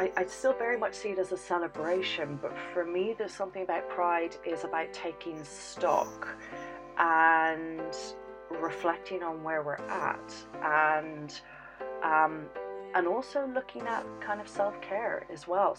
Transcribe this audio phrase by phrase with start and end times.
[0.00, 3.62] I, I still very much see it as a celebration, but for me, there's something
[3.62, 6.26] about Pride is about taking stock
[6.96, 7.94] and
[8.62, 11.38] reflecting on where we're at and
[12.02, 12.46] um,
[12.94, 15.76] and also looking at kind of self-care as well.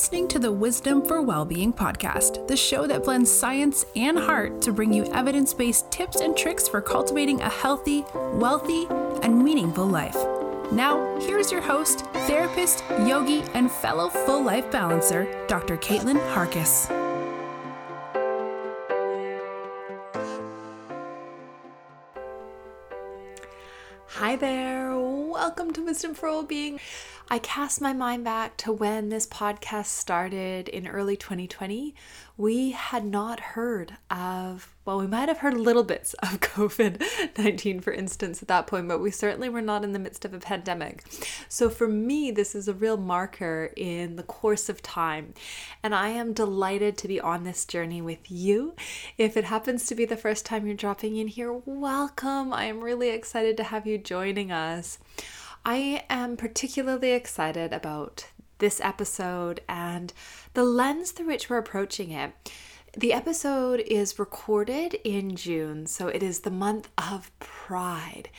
[0.00, 4.72] Listening to the Wisdom for Wellbeing podcast, the show that blends science and heart to
[4.72, 8.86] bring you evidence based tips and tricks for cultivating a healthy, wealthy,
[9.22, 10.16] and meaningful life.
[10.72, 15.76] Now, here's your host, therapist, yogi, and fellow full life balancer, Dr.
[15.76, 16.88] Caitlin Harkis.
[24.06, 26.80] Hi there, welcome to Wisdom for Wellbeing.
[27.32, 31.94] I cast my mind back to when this podcast started in early 2020.
[32.36, 37.00] We had not heard of, well, we might have heard little bits of COVID
[37.38, 40.34] 19, for instance, at that point, but we certainly were not in the midst of
[40.34, 41.04] a pandemic.
[41.48, 45.34] So for me, this is a real marker in the course of time.
[45.84, 48.74] And I am delighted to be on this journey with you.
[49.18, 52.52] If it happens to be the first time you're dropping in here, welcome.
[52.52, 54.98] I am really excited to have you joining us.
[55.64, 58.26] I am particularly excited about
[58.58, 60.12] this episode and
[60.54, 62.32] the lens through which we're approaching it.
[62.96, 68.30] The episode is recorded in June, so it is the month of Pride.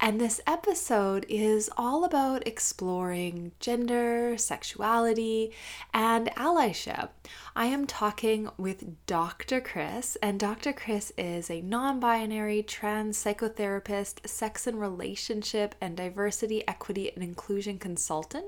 [0.00, 5.52] And this episode is all about exploring gender, sexuality,
[5.92, 7.10] and allyship.
[7.54, 9.60] I am talking with Dr.
[9.60, 10.72] Chris, and Dr.
[10.72, 17.78] Chris is a non binary trans psychotherapist, sex and relationship, and diversity, equity, and inclusion
[17.78, 18.46] consultant.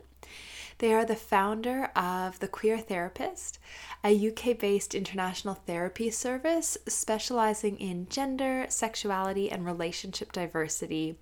[0.79, 3.59] They are the founder of The Queer Therapist,
[4.03, 11.19] a UK based international therapy service specializing in gender, sexuality, and relationship diversity,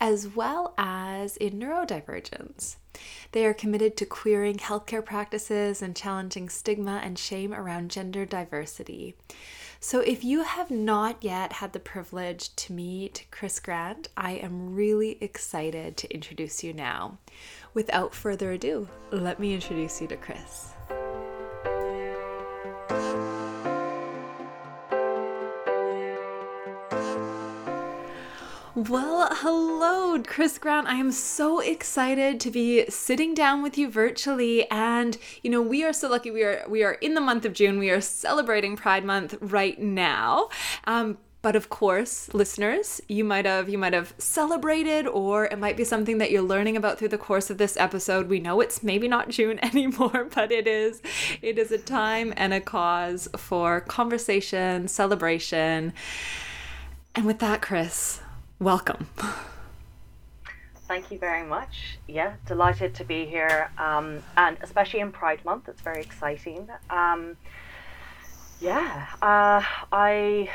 [0.00, 2.76] as well as in neurodivergence.
[3.32, 9.16] They are committed to queering healthcare practices and challenging stigma and shame around gender diversity.
[9.82, 14.74] So, if you have not yet had the privilege to meet Chris Grant, I am
[14.74, 17.16] really excited to introduce you now.
[17.72, 20.72] Without further ado, let me introduce you to Chris.
[28.88, 30.86] Well, hello, Chris Grant.
[30.86, 35.84] I am so excited to be sitting down with you virtually and you know, we
[35.84, 37.78] are so lucky we are we are in the month of June.
[37.78, 40.48] We are celebrating Pride month right now.
[40.84, 45.76] Um, but of course, listeners, you might have you might have celebrated or it might
[45.76, 48.28] be something that you're learning about through the course of this episode.
[48.28, 51.00] We know it's maybe not June anymore, but it is
[51.40, 55.94] it is a time and a cause for conversation, celebration.
[57.14, 58.20] And with that, Chris,
[58.58, 59.08] welcome.
[60.86, 61.98] Thank you very much.
[62.06, 66.68] Yeah, delighted to be here, um, and especially in Pride Month, it's very exciting.
[66.90, 67.36] Um,
[68.60, 69.62] yeah, uh,
[69.92, 70.50] I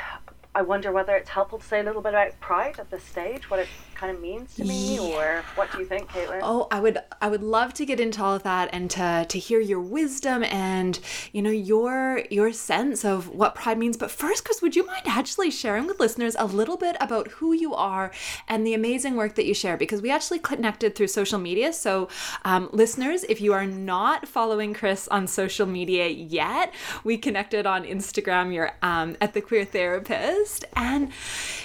[0.55, 3.49] I wonder whether it's helpful to say a little bit about pride at this stage,
[3.49, 3.67] what it
[4.05, 5.01] kind of means to me, yeah.
[5.01, 6.39] or what do you think, Caitlin?
[6.43, 9.39] Oh, I would, I would love to get into all of that and to to
[9.39, 10.99] hear your wisdom and
[11.31, 13.97] you know your your sense of what pride means.
[13.97, 17.53] But first, Chris, would you mind actually sharing with listeners a little bit about who
[17.53, 18.11] you are
[18.47, 19.77] and the amazing work that you share?
[19.77, 21.73] Because we actually connected through social media.
[21.73, 22.07] So,
[22.43, 26.73] um, listeners, if you are not following Chris on social media yet,
[27.03, 28.53] we connected on Instagram.
[28.53, 31.11] You're um, at the Queer Therapist and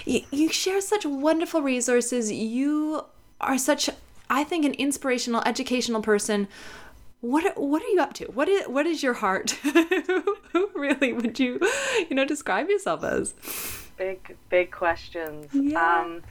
[0.04, 2.29] you, you share such wonderful resources.
[2.30, 3.04] You
[3.40, 3.90] are such,
[4.28, 6.48] I think, an inspirational, educational person.
[7.20, 8.26] What what are you up to?
[8.26, 9.50] What is what is your heart?
[10.52, 11.60] Who really would you
[12.08, 13.34] you know describe yourself as?
[13.96, 15.48] Big big questions.
[15.52, 16.00] Yeah.
[16.00, 16.22] um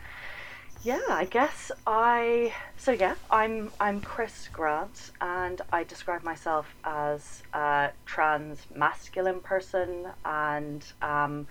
[0.83, 7.43] yeah i guess i so yeah i'm i'm chris grant and i describe myself as
[7.53, 11.45] a trans masculine person and um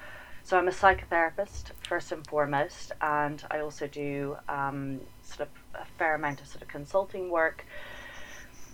[0.48, 5.84] so I'm a psychotherapist first and foremost, and I also do um, sort of a
[5.98, 7.66] fair amount of sort of consulting work.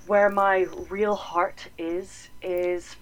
[0.07, 2.95] Where my real heart is is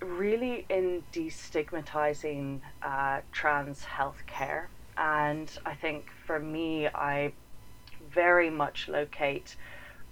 [0.00, 7.34] really in destigmatizing uh, trans health care, and I think for me, I
[8.10, 9.54] very much locate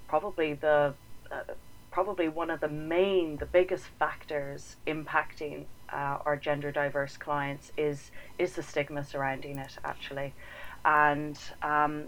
[0.07, 0.93] probably the
[1.31, 1.55] uh,
[1.91, 8.11] probably one of the main, the biggest factors impacting uh, our gender diverse clients is
[8.39, 10.33] is the stigma surrounding it actually,
[10.85, 12.07] and um,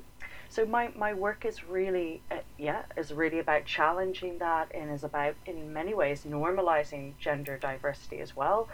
[0.49, 5.05] so my, my work is really uh, yeah is really about challenging that and is
[5.05, 8.69] about, in many ways, normalizing gender diversity as well.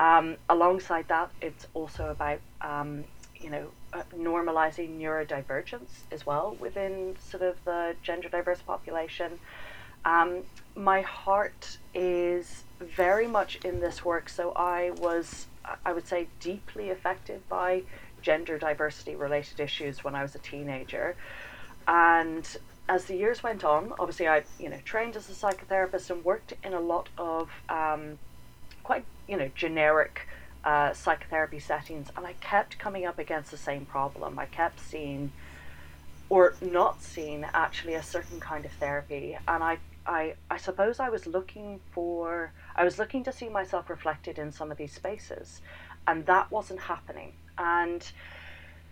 [0.00, 3.04] Um, alongside that, it's also about, um,
[3.36, 9.38] you know, uh, normalizing neurodivergence as well within sort of the gender diverse population.
[10.04, 10.42] Um,
[10.76, 15.46] my heart is very much in this work, so I was,
[15.84, 17.82] I would say, deeply affected by
[18.22, 21.14] gender diversity related issues when I was a teenager.
[21.86, 22.46] And
[22.88, 26.54] as the years went on, obviously I, you know, trained as a psychotherapist and worked
[26.62, 28.18] in a lot of um,
[28.82, 30.28] quite, you know, generic
[30.64, 34.38] uh, psychotherapy settings, and I kept coming up against the same problem.
[34.38, 35.32] I kept seeing,
[36.30, 41.08] or not seeing, actually a certain kind of therapy, and I, I, I suppose I
[41.08, 45.62] was looking for, I was looking to see myself reflected in some of these spaces,
[46.06, 47.32] and that wasn't happening.
[47.56, 48.06] And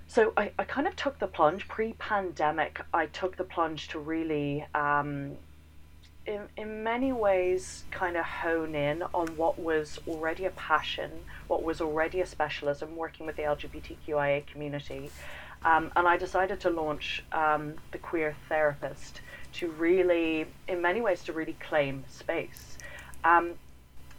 [0.06, 2.80] so I, I kind of took the plunge pre pandemic.
[2.92, 5.36] I took the plunge to really, um,
[6.26, 11.10] in, in many ways, kind of hone in on what was already a passion,
[11.48, 15.10] what was already a specialism, working with the LGBTQIA community.
[15.64, 19.20] Um, and I decided to launch um, the Queer Therapist
[19.54, 22.78] to really, in many ways, to really claim space.
[23.24, 23.54] Um,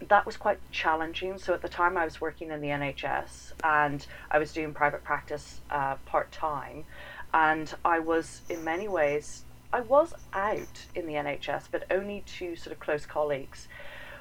[0.09, 1.37] that was quite challenging.
[1.37, 5.03] So at the time, I was working in the NHS and I was doing private
[5.03, 6.85] practice uh, part time,
[7.33, 12.55] and I was in many ways I was out in the NHS, but only to
[12.55, 13.67] sort of close colleagues.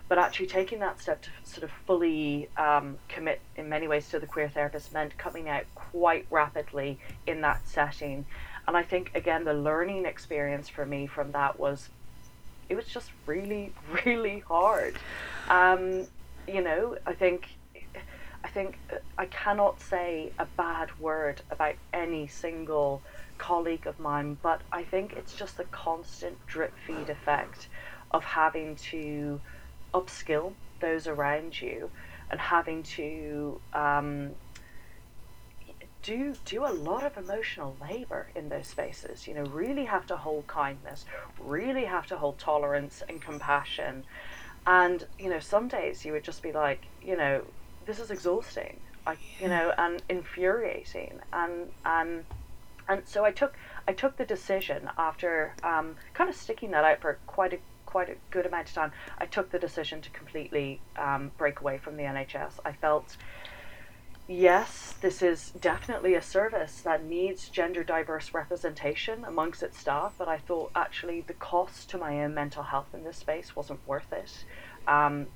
[0.08, 4.18] But actually, taking that step to sort of fully um, commit in many ways to
[4.18, 8.26] the queer therapist meant coming out quite rapidly in that setting.
[8.66, 11.88] And I think, again, the learning experience for me from that was
[12.68, 13.72] it was just really,
[14.06, 14.94] really hard.
[15.48, 16.06] Um,
[16.46, 17.48] you know, I think
[18.44, 18.78] I think
[19.18, 23.02] I cannot say a bad word about any single
[23.38, 27.68] colleague of mine, but I think it's just the constant drip feed effect
[28.10, 29.40] of having to
[29.94, 31.90] upskill those around you
[32.30, 34.32] and having to um,
[36.02, 40.16] do do a lot of emotional labor in those spaces you know really have to
[40.16, 41.04] hold kindness
[41.40, 44.04] really have to hold tolerance and compassion.
[44.66, 47.42] And you know some days you would just be like you know
[47.86, 51.20] this is exhausting I, you know and infuriating.
[51.32, 52.24] And and
[52.88, 53.54] and so I took
[53.88, 58.08] I took the decision after um, kind of sticking that out for quite a quite
[58.08, 58.92] a good amount of time.
[59.18, 63.16] I took the decision to completely um, break away from the NHS I felt
[64.28, 70.28] yes, this is definitely a service that needs gender diverse representation amongst its staff, but
[70.28, 74.12] I thought actually the cost to my own mental health in this space wasn't worth
[74.12, 74.44] it.
[74.86, 75.26] Um,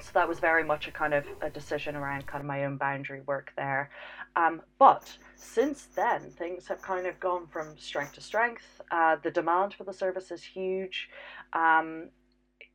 [0.00, 2.76] so that was very much a kind of a decision around kind of my own
[2.76, 3.90] boundary work there.
[4.36, 8.82] Um, but since then, things have kind of gone from strength to strength.
[8.90, 11.08] Uh, the demand for the service is huge.
[11.54, 12.10] Um,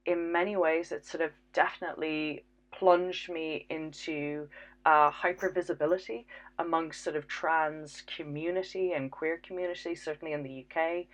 [0.06, 4.48] in many ways, it's sort of definitely plunged me into
[4.86, 6.26] uh, hypervisibility
[6.60, 11.06] amongst sort of trans community and queer community, certainly in the UK,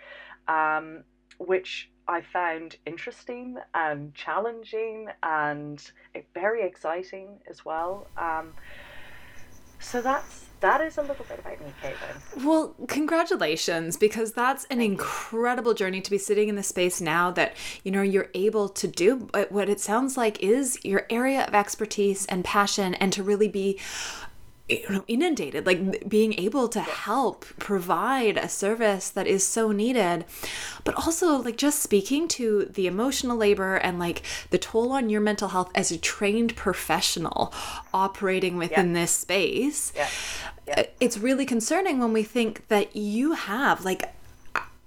[0.48, 1.04] um,
[1.38, 5.92] which I found interesting and challenging and
[6.34, 8.08] very exciting as well.
[8.18, 8.54] Um,
[9.80, 12.44] so that's that is a little bit about me, Caitlin.
[12.44, 15.78] Well, congratulations, because that's an Thank incredible you.
[15.78, 19.30] journey to be sitting in the space now that you know you're able to do
[19.50, 23.80] what it sounds like is your area of expertise and passion, and to really be
[24.70, 30.26] you know inundated like being able to help provide a service that is so needed
[30.84, 35.22] but also like just speaking to the emotional labor and like the toll on your
[35.22, 37.54] mental health as a trained professional
[37.94, 39.02] operating within yeah.
[39.02, 40.08] this space yeah.
[40.68, 40.82] Yeah.
[40.82, 44.14] Uh, it's really concerning when we think that you have like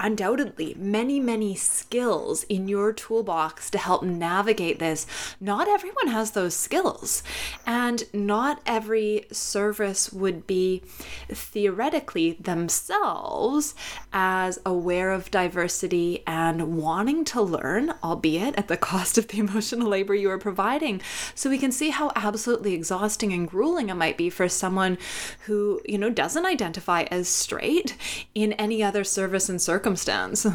[0.01, 5.07] undoubtedly many, many skills in your toolbox to help navigate this.
[5.41, 7.23] Not everyone has those skills,
[7.67, 10.83] and not every service would be
[11.29, 13.75] theoretically themselves
[14.13, 19.89] as aware of diversity and wanting to learn, albeit at the cost of the emotional
[19.89, 21.01] labor you are providing.
[21.35, 24.99] So we can see how absolutely exhausting and grueling it might be for someone
[25.47, 27.97] who, you know, doesn't identify as straight
[28.35, 30.47] in any other service and circumstance circumstance.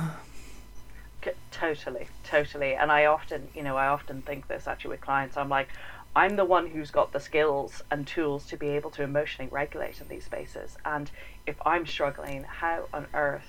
[1.51, 2.75] Totally, totally.
[2.75, 5.37] And I often, you know, I often think this actually with clients.
[5.37, 5.69] I'm like,
[6.15, 10.01] I'm the one who's got the skills and tools to be able to emotionally regulate
[10.01, 10.77] in these spaces.
[10.85, 11.09] And
[11.47, 13.47] if I'm struggling, how on earth,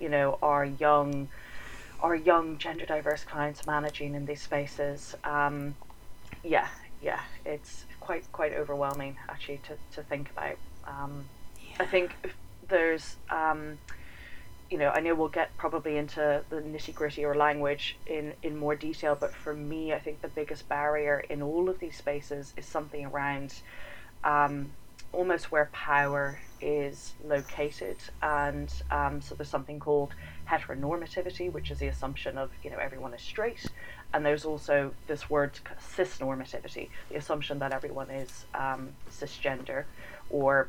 [0.00, 1.28] you know, are young,
[2.00, 5.16] are young gender diverse clients managing in these spaces?
[5.24, 5.74] Um,
[6.44, 6.68] yeah,
[7.02, 10.56] yeah, it's quite quite overwhelming actually to, to think about.
[10.86, 11.24] Um,
[11.60, 11.76] yeah.
[11.80, 12.12] I think
[12.68, 13.78] there's um,
[14.70, 18.56] you know, I know we'll get probably into the nitty gritty or language in, in
[18.56, 22.54] more detail, but for me, I think the biggest barrier in all of these spaces
[22.56, 23.54] is something around
[24.22, 24.70] um,
[25.12, 27.96] almost where power is located.
[28.22, 30.14] And um, so there's something called
[30.48, 33.66] heteronormativity, which is the assumption of, you know, everyone is straight.
[34.14, 35.58] And there's also this word
[35.96, 39.84] cisnormativity, the assumption that everyone is um, cisgender
[40.30, 40.68] or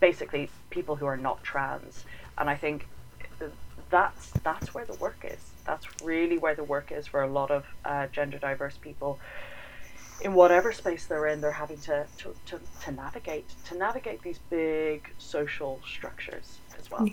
[0.00, 2.04] basically people who are not trans.
[2.38, 2.86] And I think
[3.92, 5.38] that's that's where the work is.
[5.64, 9.20] That's really where the work is for a lot of uh, gender diverse people.
[10.22, 14.38] In whatever space they're in, they're having to, to, to, to navigate to navigate these
[14.50, 17.08] big social structures as well.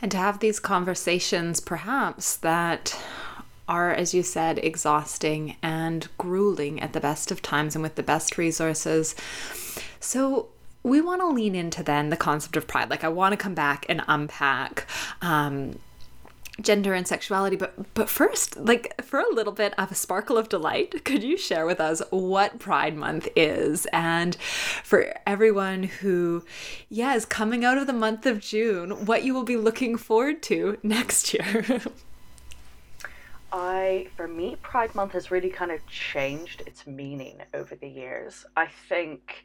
[0.00, 2.98] And to have these conversations, perhaps that
[3.68, 8.02] are, as you said, exhausting and grueling at the best of times and with the
[8.02, 9.14] best resources.
[10.00, 10.48] So,
[10.84, 12.90] we want to lean into then the concept of pride.
[12.90, 14.86] Like, I want to come back and unpack.
[15.20, 15.78] Um,
[16.60, 20.48] gender and sexuality but but first like for a little bit of a sparkle of
[20.48, 26.44] delight could you share with us what pride month is and for everyone who
[26.88, 30.78] yeah coming out of the month of june what you will be looking forward to
[30.84, 31.80] next year
[33.56, 38.44] I, for me, Pride Month has really kind of changed its meaning over the years.
[38.56, 39.44] I think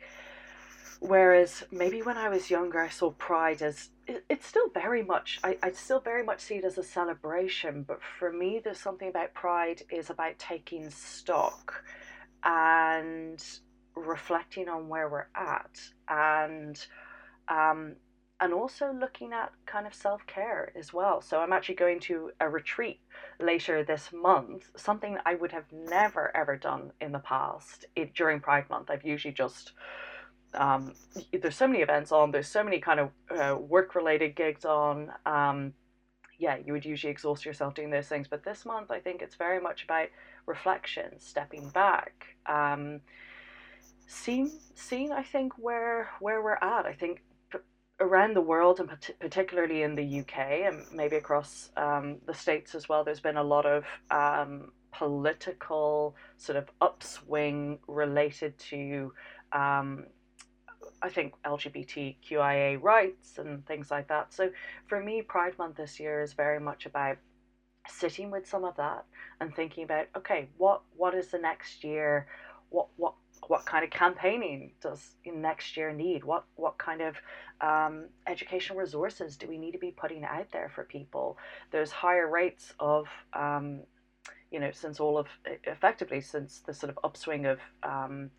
[1.00, 5.39] Whereas maybe when I was younger, I saw Pride as it, it's still very much,
[5.44, 7.84] I, I still very much see it as a celebration.
[7.84, 11.84] But for me, there's something about Pride is about taking stock
[12.44, 13.44] and
[13.96, 16.86] reflecting on where we're at and
[17.48, 17.96] um,
[18.41, 21.22] and also looking at kind of self care as well.
[21.22, 23.00] So I'm actually going to a retreat
[23.39, 28.39] later this month, something I would have never ever done in the past it, during
[28.39, 28.89] Pride Month.
[28.89, 29.74] I've usually just
[30.53, 30.94] um,
[31.32, 35.12] there's so many events on, there's so many kind of uh, work related gigs on.
[35.25, 35.74] Um,
[36.38, 38.27] yeah, you would usually exhaust yourself doing those things.
[38.27, 40.08] But this month, I think it's very much about
[40.46, 43.01] reflection, stepping back, um,
[44.08, 46.86] seeing, seeing, I think, where, where we're at.
[46.86, 47.22] I think
[48.00, 48.89] around the world, and
[49.20, 53.44] particularly in the UK, and maybe across um, the States as well, there's been a
[53.44, 59.12] lot of um, political sort of upswing related to
[59.51, 60.06] um,
[61.01, 64.34] I think LGBTQIA rights and things like that.
[64.34, 64.51] So
[64.88, 67.18] for me, Pride Month this year is very much about
[67.88, 69.06] sitting with some of that
[69.39, 72.27] and thinking about okay, what what is the next year?
[72.70, 73.13] What what
[73.48, 76.24] what kind of campaigning does next year need?
[76.24, 77.15] What what kind of
[77.62, 81.38] um, educational resources do we need to be putting out there for people?
[81.72, 83.82] There's higher rates of um,
[84.51, 85.27] you know since all of
[85.63, 88.29] effectively since the sort of upswing of um,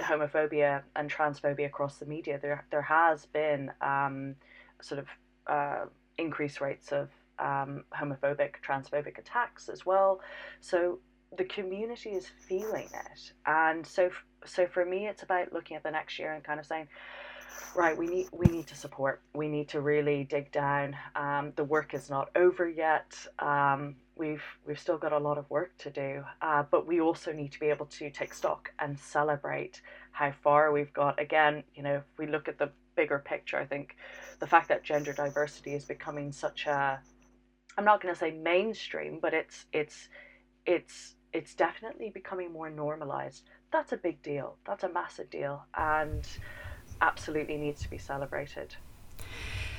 [0.00, 4.34] homophobia and transphobia across the media, there there has been um,
[4.80, 5.06] sort of
[5.46, 5.84] uh,
[6.18, 10.20] increased rates of um, homophobic, transphobic attacks as well.
[10.60, 10.98] So
[11.36, 14.10] the community is feeling it, and so
[14.44, 16.88] so for me, it's about looking at the next year and kind of saying,
[17.74, 19.20] right, we need we need to support.
[19.34, 20.96] We need to really dig down.
[21.16, 23.14] Um, the work is not over yet.
[23.38, 27.32] Um, we've we've still got a lot of work to do, uh, but we also
[27.32, 29.80] need to be able to take stock and celebrate
[30.12, 31.20] how far we've got.
[31.20, 33.96] Again, you know, if we look at the bigger picture, I think
[34.40, 37.00] the fact that gender diversity is becoming such a
[37.78, 40.08] I'm not going to say mainstream, but it's it's
[40.66, 43.44] it's it's definitely becoming more normalized.
[43.72, 44.56] That's a big deal.
[44.66, 46.26] That's a massive deal, and
[47.00, 48.74] absolutely needs to be celebrated.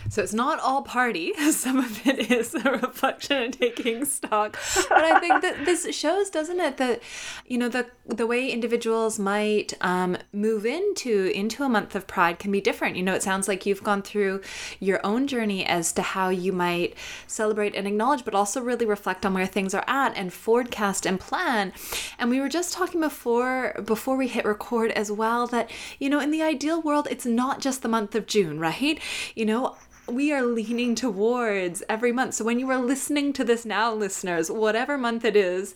[0.08, 1.34] So it's not all party.
[1.52, 4.58] Some of it is a reflection and taking stock.
[4.90, 7.02] But I think that this shows, doesn't it, that
[7.46, 12.40] you know the the way individuals might um, move into into a month of pride
[12.40, 12.96] can be different.
[12.96, 14.42] You know, it sounds like you've gone through
[14.80, 16.96] your own journey as to how you might
[17.28, 21.20] celebrate and acknowledge, but also really reflect on where things are at and forecast and
[21.20, 21.74] plan.
[22.18, 26.20] And we were just talking before before we hit record as well that you know
[26.20, 29.00] in the ideal world it's not just the month of June, right?
[29.36, 29.78] You know,
[30.14, 32.36] we are leaning towards every month.
[32.36, 35.76] So when you are listening to this now, listeners, whatever month it is,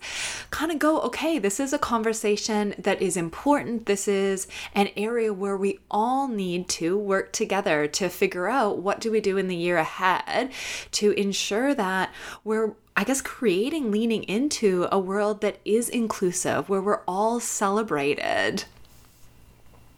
[0.49, 3.85] kind of go, okay, this is a conversation that is important.
[3.85, 8.99] This is an area where we all need to work together to figure out what
[8.99, 10.51] do we do in the year ahead
[10.91, 12.13] to ensure that
[12.43, 18.65] we're I guess creating leaning into a world that is inclusive, where we're all celebrated.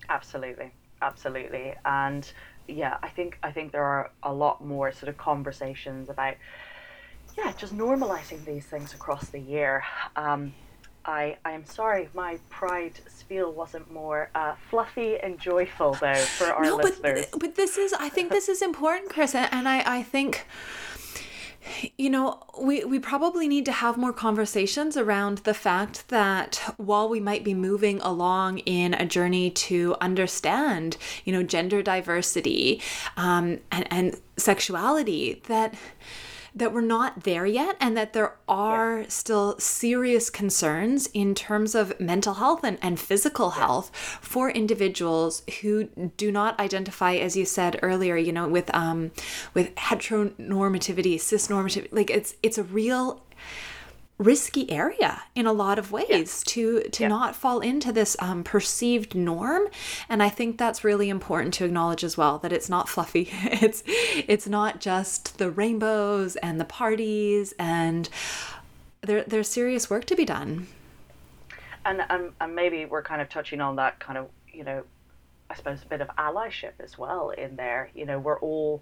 [0.08, 0.72] Absolutely.
[1.02, 1.76] Absolutely.
[1.84, 2.32] And
[2.68, 6.36] yeah, I think I think there are a lot more sort of conversations about
[7.38, 9.84] yeah, just normalizing these things across the year.
[10.16, 10.54] Um,
[11.08, 16.46] I, I am sorry, my pride spiel wasn't more uh, fluffy and joyful, though, for
[16.46, 17.28] our no, listeners.
[17.32, 19.36] But, but this is, I think this is important, Chris.
[19.36, 20.48] And I, I think
[21.98, 27.10] you know, we, we probably need to have more conversations around the fact that while
[27.10, 32.82] we might be moving along in a journey to understand, you know, gender diversity
[33.18, 35.76] um, and, and sexuality, that
[36.56, 39.08] that we're not there yet and that there are yeah.
[39.10, 43.66] still serious concerns in terms of mental health and, and physical yeah.
[43.66, 45.86] health for individuals who
[46.18, 49.12] do not identify as you said earlier you know with um
[49.54, 53.22] with heteronormativity cisnormativity like it's it's a real
[54.18, 56.10] risky area in a lot of ways
[56.46, 56.52] yeah.
[56.54, 57.10] to to yeah.
[57.10, 59.68] not fall into this um, perceived norm.
[60.08, 63.30] And i think that's really important to acknowledge as well that it's not fluffy.
[63.66, 68.10] It's it's not just the rainbows and the parties and
[69.02, 70.68] there there's serious work to be done.
[71.86, 74.84] And, and and maybe we're kind of touching on that kind of you know
[75.50, 77.90] i suppose a bit of allyship as well in there.
[77.94, 78.82] You know we're all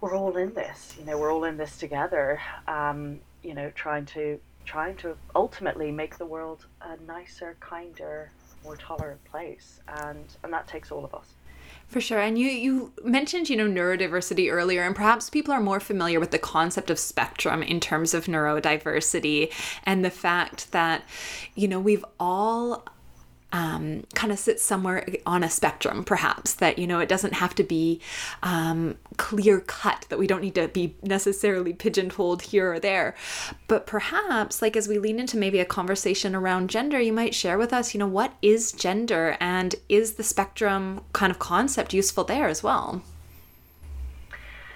[0.00, 2.40] we're all in this you know we're all in this together.
[2.66, 8.30] Um, you know, trying to trying to ultimately make the world a nicer, kinder,
[8.64, 11.34] more tolerant place, and and that takes all of us.
[11.86, 12.20] For sure.
[12.20, 16.32] And you you mentioned, you know, neurodiversity earlier, and perhaps people are more familiar with
[16.32, 19.50] the concept of spectrum in terms of neurodiversity
[19.84, 21.04] and the fact that,
[21.54, 22.84] you know, we've all
[23.52, 27.54] um, kind of sits somewhere on a spectrum, perhaps, that, you know, it doesn't have
[27.54, 28.00] to be
[28.42, 33.14] um, clear cut, that we don't need to be necessarily pigeonholed here or there.
[33.66, 37.56] But perhaps, like, as we lean into maybe a conversation around gender, you might share
[37.56, 42.24] with us, you know, what is gender and is the spectrum kind of concept useful
[42.24, 43.02] there as well?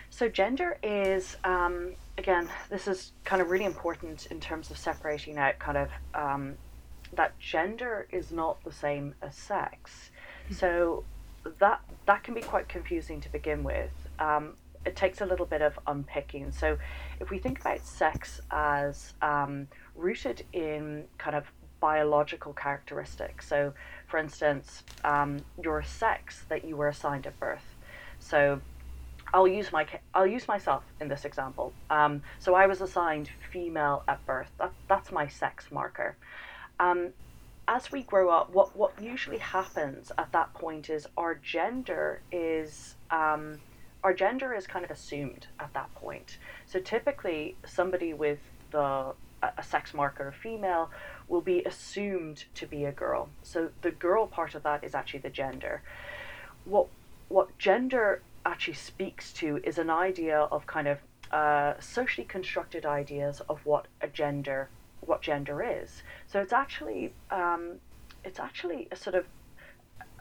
[0.09, 5.37] So, gender is, um, again, this is kind of really important in terms of separating
[5.37, 6.55] out kind of um,
[7.13, 10.11] that gender is not the same as sex.
[10.51, 11.05] So
[11.59, 13.91] that that can be quite confusing to begin with.
[14.19, 14.55] Um,
[14.85, 16.51] it takes a little bit of unpicking.
[16.51, 16.77] So
[17.21, 21.47] if we think about sex as um, rooted in kind of
[21.81, 23.73] biological characteristics, so
[24.09, 27.65] for instance, um, your sex that you were assigned at birth.
[28.19, 28.61] So
[29.35, 31.73] I'll use my I'll use myself in this example.
[31.91, 34.51] Um, so I was assigned female at birth.
[34.59, 36.17] That, that's my sex marker.
[36.83, 37.13] Um,
[37.69, 42.97] as we grow up, what, what usually happens at that point is our gender is
[43.11, 43.61] um,
[44.03, 46.39] our gender is kind of assumed at that point.
[46.67, 48.41] So typically, somebody with
[48.73, 49.15] the
[49.59, 50.91] a sex marker female
[51.29, 53.29] will be assumed to be a girl.
[53.43, 55.83] So the girl part of that is actually the gender.
[56.65, 56.87] What
[57.29, 60.99] what gender actually speaks to is an idea of kind of
[61.33, 64.69] uh, socially constructed ideas of what a gender
[65.07, 66.03] what gender is.
[66.27, 67.77] So it's actually um,
[68.25, 69.27] it's actually a sort of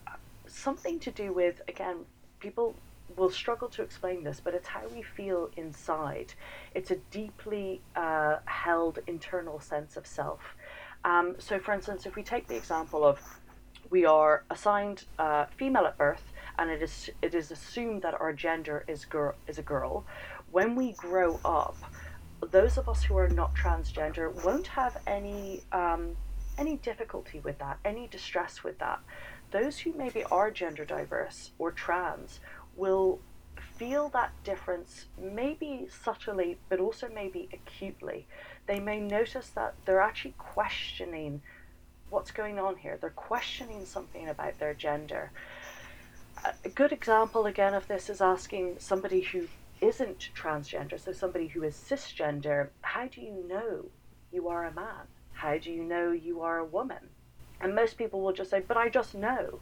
[0.08, 0.12] uh,
[0.48, 1.98] something to do with again
[2.40, 2.76] people
[3.18, 6.34] will struggle to explain this, but it's how we feel inside.
[6.74, 10.40] It's a deeply uh, held internal sense of self.
[11.04, 13.20] Um, so, for instance, if we take the example of
[13.90, 16.24] we are assigned uh, female at birth,
[16.58, 20.06] and it is it is assumed that our gender is girl is a girl.
[20.52, 21.78] When we grow up,
[22.50, 26.16] those of us who are not transgender won't have any um,
[26.58, 29.00] any difficulty with that, any distress with that.
[29.52, 32.40] Those who maybe are gender diverse or trans
[32.76, 33.20] will
[33.78, 38.28] feel that difference maybe subtly, but also maybe acutely.
[38.68, 41.42] They may notice that they're actually questioning
[42.10, 42.98] what's going on here.
[43.00, 45.32] They're questioning something about their gender.
[46.64, 49.48] A good example again of this is asking somebody who
[49.82, 53.86] isn't transgender, so somebody who is cisgender, how do you know
[54.32, 55.08] you are a man?
[55.34, 57.10] How do you know you are a woman?
[57.60, 59.60] And most people will just say, but I just know.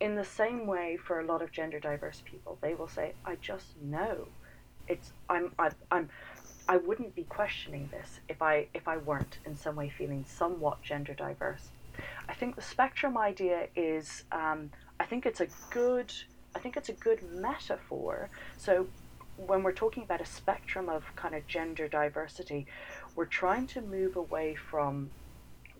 [0.00, 3.36] In the same way, for a lot of gender diverse people, they will say, I
[3.36, 4.28] just know.
[4.86, 6.10] It's I'm I, I'm
[6.68, 10.82] I wouldn't be questioning this if I if I weren't in some way feeling somewhat
[10.82, 11.70] gender diverse.
[12.28, 16.12] I think the spectrum idea is um, I think it's a good
[16.54, 18.28] I think it's a good metaphor.
[18.56, 18.86] So
[19.36, 22.66] when we're talking about a spectrum of kind of gender diversity,
[23.16, 25.10] we're trying to move away from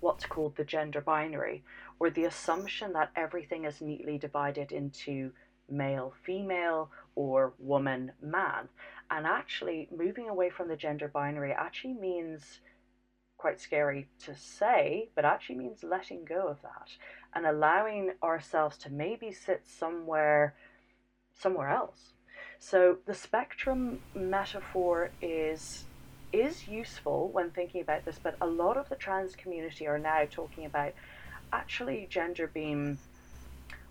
[0.01, 1.63] what's called the gender binary,
[1.99, 5.33] or the assumption that everything is neatly divided into
[5.71, 8.69] male, female, or woman, man.
[9.11, 12.61] And actually, moving away from the gender binary actually means
[13.39, 16.91] quite scary to say, but actually means letting go of that
[17.35, 20.55] and allowing ourselves to maybe sit somewhere
[21.37, 22.14] somewhere else
[22.65, 25.85] so the spectrum metaphor is
[26.33, 30.25] is useful when thinking about this, but a lot of the trans community are now
[30.31, 30.95] talking about
[31.53, 32.99] actually gender being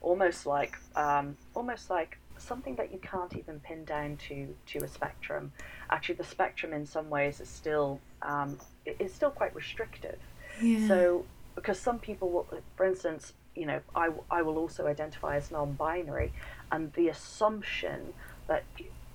[0.01, 4.87] almost like um, almost like something that you can't even pin down to to a
[4.87, 5.51] spectrum.
[5.91, 10.17] Actually, the spectrum in some ways is still um, is still quite restrictive.
[10.59, 10.87] Yeah.
[10.87, 15.51] So because some people will, for instance, you know, I, I will also identify as
[15.51, 16.33] non-binary,
[16.71, 18.13] and the assumption
[18.47, 18.65] that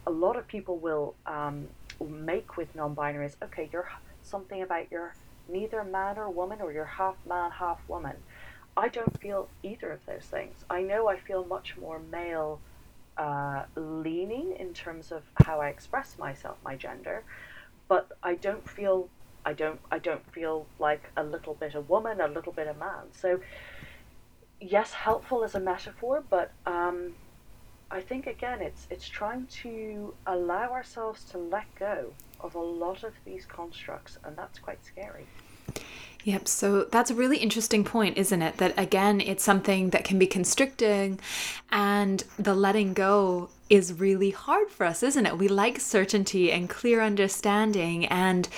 [0.07, 1.69] a lot of people will um,
[2.07, 3.89] make with non-binary is okay, you're
[4.23, 5.15] something about you're
[5.49, 8.17] neither man or woman, or you're half man, half woman.
[8.77, 10.65] I don't feel either of those things.
[10.71, 12.61] I know I feel much more male
[13.17, 17.25] uh, leaning in terms of how I express myself, my gender,
[17.89, 19.09] but I don't feel
[19.45, 22.75] I don't I don't feel like a little bit a woman, a little bit a
[22.75, 23.13] man.
[23.13, 23.41] So
[24.61, 27.15] yes, helpful as a metaphor, but um,
[27.91, 33.03] I think again it's it's trying to allow ourselves to let go of a lot
[33.03, 35.27] of these constructs, and that's quite scary.
[36.25, 36.49] Yep.
[36.49, 38.59] So that's a really interesting point, isn't it?
[38.59, 41.19] That again, it's something that can be constricting,
[41.71, 45.39] and the letting go is really hard for us, isn't it?
[45.39, 48.49] We like certainty and clear understanding, and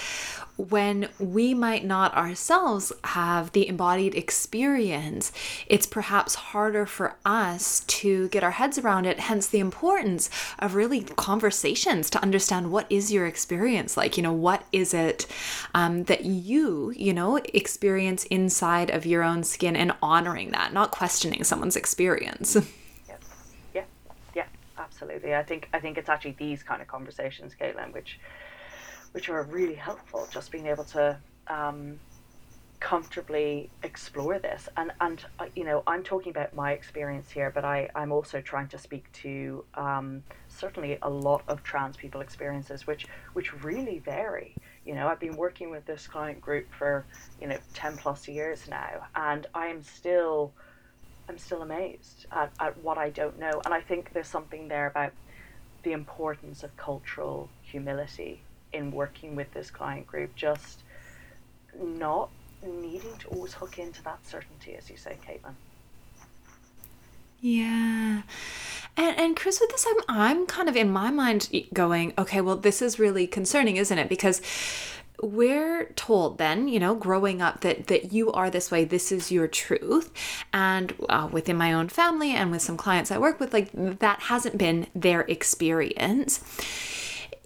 [0.68, 5.32] when we might not ourselves have the embodied experience,
[5.66, 9.20] it's perhaps harder for us to get our heads around it.
[9.20, 14.16] Hence, the importance of really conversations to understand what is your experience like.
[14.16, 15.26] You know, what is it
[15.74, 20.90] um, that you, you know, experience inside of your own skin and honoring that, not
[20.90, 22.56] questioning someone's experience.
[23.08, 23.16] Yeah,
[23.74, 23.84] yeah,
[24.34, 24.44] yeah,
[24.78, 25.34] absolutely.
[25.34, 28.18] I think I think it's actually these kind of conversations, Caitlin, which
[29.12, 30.28] which are really helpful.
[30.30, 31.18] Just being able to
[31.48, 31.98] um,
[32.80, 37.64] comfortably explore this, and and uh, you know, I'm talking about my experience here, but
[37.64, 42.86] I I'm also trying to speak to um, certainly a lot of trans people experiences,
[42.86, 44.54] which which really vary.
[44.84, 47.04] You know, I've been working with this client group for
[47.40, 50.52] you know ten plus years now, and I am still.
[51.28, 53.62] I'm still amazed at, at what I don't know.
[53.64, 55.12] And I think there's something there about
[55.84, 58.42] the importance of cultural humility
[58.72, 60.80] in working with this client group, just
[61.78, 62.30] not
[62.66, 65.54] needing to always hook into that certainty, as you say, Caitlin.
[67.40, 68.22] Yeah.
[68.96, 72.56] And, and Chris, with this, I'm, I'm kind of in my mind going, okay, well,
[72.56, 74.08] this is really concerning, isn't it?
[74.08, 74.42] Because
[75.22, 79.30] we're told then you know growing up that that you are this way this is
[79.30, 80.10] your truth
[80.52, 84.18] and uh, within my own family and with some clients i work with like that
[84.20, 86.40] hasn't been their experience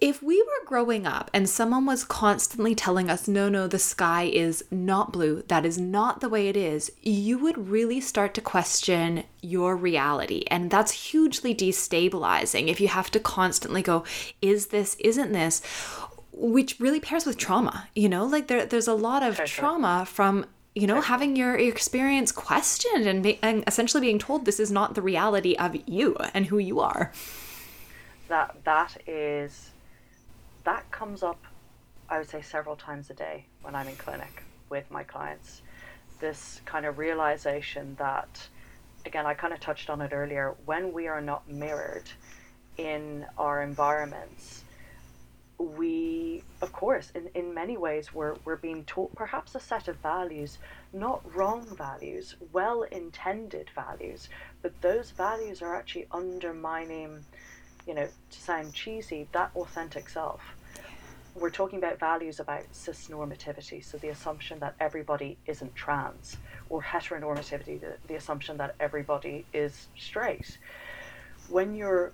[0.01, 4.23] if we were growing up and someone was constantly telling us, no, no, the sky
[4.23, 8.41] is not blue, that is not the way it is, you would really start to
[8.41, 10.43] question your reality.
[10.47, 14.03] And that's hugely destabilizing if you have to constantly go,
[14.41, 15.61] is this, isn't this?
[16.33, 20.45] Which really pairs with trauma, you know, like there, there's a lot of trauma from
[20.77, 24.93] you know, having your experience questioned and, be, and essentially being told this is not
[24.93, 27.13] the reality of you and who you are.
[28.27, 29.71] That that is
[30.65, 31.41] that comes up,
[32.09, 35.61] I would say, several times a day when I'm in clinic with my clients.
[36.19, 38.47] This kind of realization that,
[39.05, 42.09] again, I kind of touched on it earlier, when we are not mirrored
[42.77, 44.63] in our environments,
[45.57, 49.95] we, of course, in, in many ways, we're, we're being taught perhaps a set of
[49.97, 50.57] values,
[50.91, 54.29] not wrong values, well intended values,
[54.61, 57.23] but those values are actually undermining,
[57.87, 60.41] you know, to sound cheesy, that authentic self
[61.35, 66.37] we're talking about values about cisnormativity, so the assumption that everybody isn't trans,
[66.69, 70.57] or heteronormativity, the, the assumption that everybody is straight.
[71.49, 72.13] When you're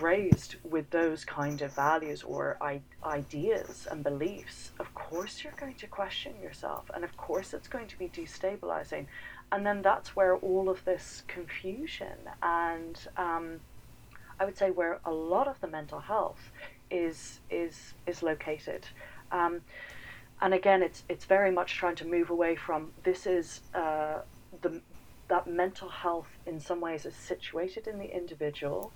[0.00, 5.74] raised with those kind of values or I- ideas and beliefs, of course you're going
[5.74, 9.06] to question yourself, and of course it's going to be destabilizing.
[9.50, 13.60] And then that's where all of this confusion and um,
[14.38, 16.50] I would say where a lot of the mental health
[16.90, 18.86] is is is located.
[19.32, 19.62] Um,
[20.40, 24.20] and again, it's it's very much trying to move away from this is uh,
[24.62, 24.80] the
[25.28, 28.92] that mental health in some ways is situated in the individual,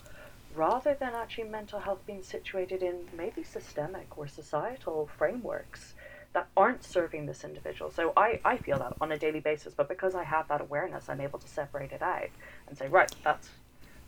[0.54, 5.94] rather than actually mental health being situated in maybe systemic or societal frameworks
[6.32, 7.90] that aren't serving this individual.
[7.90, 11.08] So I, I feel that on a daily basis, but because I have that awareness,
[11.08, 12.28] I'm able to separate it out
[12.68, 13.48] and say, right, that's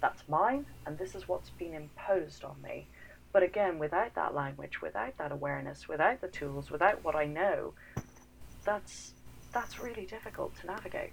[0.03, 2.87] that's mine, and this is what's been imposed on me.
[3.33, 7.73] But again, without that language, without that awareness, without the tools, without what I know,
[8.65, 9.15] that's
[9.53, 11.13] that's really difficult to navigate.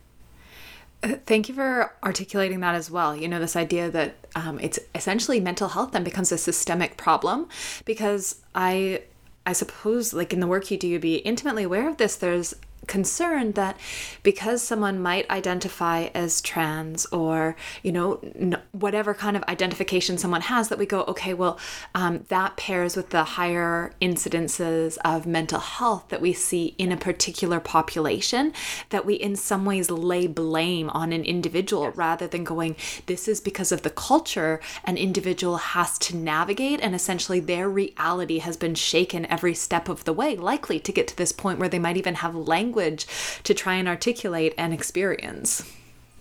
[1.01, 3.15] Uh, thank you for articulating that as well.
[3.15, 7.47] You know, this idea that um, it's essentially mental health then becomes a systemic problem
[7.85, 9.03] because I
[9.45, 12.17] I suppose, like in the work you do, you'd be intimately aware of this.
[12.17, 12.53] There's
[12.89, 13.79] concerned that
[14.23, 20.41] because someone might identify as trans or you know n- whatever kind of identification someone
[20.41, 21.57] has that we go okay well
[21.93, 26.97] um, that pairs with the higher incidences of mental health that we see in a
[26.97, 28.51] particular population
[28.89, 32.75] that we in some ways lay blame on an individual rather than going
[33.05, 38.39] this is because of the culture an individual has to navigate and essentially their reality
[38.39, 41.69] has been shaken every step of the way likely to get to this point where
[41.69, 43.05] they might even have language language
[43.43, 45.63] to try and articulate an experience.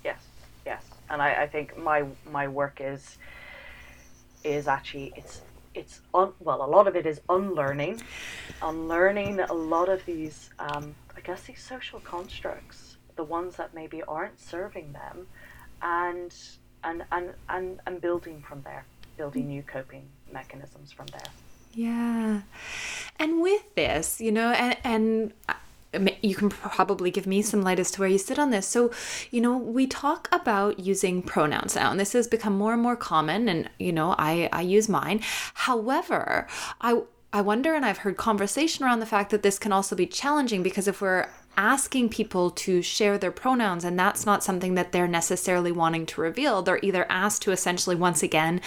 [0.04, 0.20] Yes,
[0.66, 3.18] yes, and I, I think my my work is
[4.44, 5.42] is actually it's
[5.74, 8.02] it's un, well a lot of it is unlearning,
[8.62, 14.02] unlearning a lot of these um, I guess these social constructs, the ones that maybe
[14.02, 15.26] aren't serving them,
[15.82, 16.34] and
[16.84, 18.84] and and and, and building from there,
[19.16, 21.30] building new coping mechanisms from there.
[21.74, 22.42] Yeah.
[23.18, 25.32] And with this, you know, and and
[26.22, 28.66] you can probably give me some light as to where you sit on this.
[28.66, 28.90] So,
[29.30, 32.96] you know, we talk about using pronouns now, and this has become more and more
[32.96, 35.20] common, and you know, I I use mine.
[35.54, 36.46] However,
[36.80, 40.06] I I wonder, and I've heard conversation around the fact that this can also be
[40.06, 44.92] challenging because if we're asking people to share their pronouns and that's not something that
[44.92, 46.62] they're necessarily wanting to reveal.
[46.62, 48.60] They're either asked to essentially once again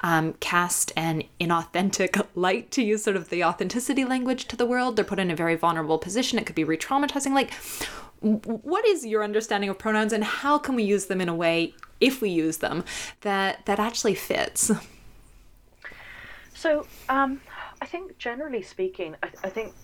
[0.00, 4.96] um, cast an inauthentic light to use sort of the authenticity language to the world.
[4.96, 6.38] They're put in a very vulnerable position.
[6.38, 7.34] It could be re-traumatizing.
[7.34, 7.52] Like
[8.20, 11.74] what is your understanding of pronouns and how can we use them in a way
[12.00, 12.82] if we use them
[13.20, 14.72] that that actually fits?
[16.54, 17.40] So um,
[17.80, 19.74] I think generally speaking, I, I think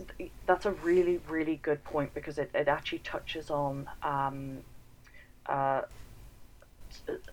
[0.46, 4.58] that's a really, really good point because it, it actually touches on, um,
[5.46, 5.82] uh,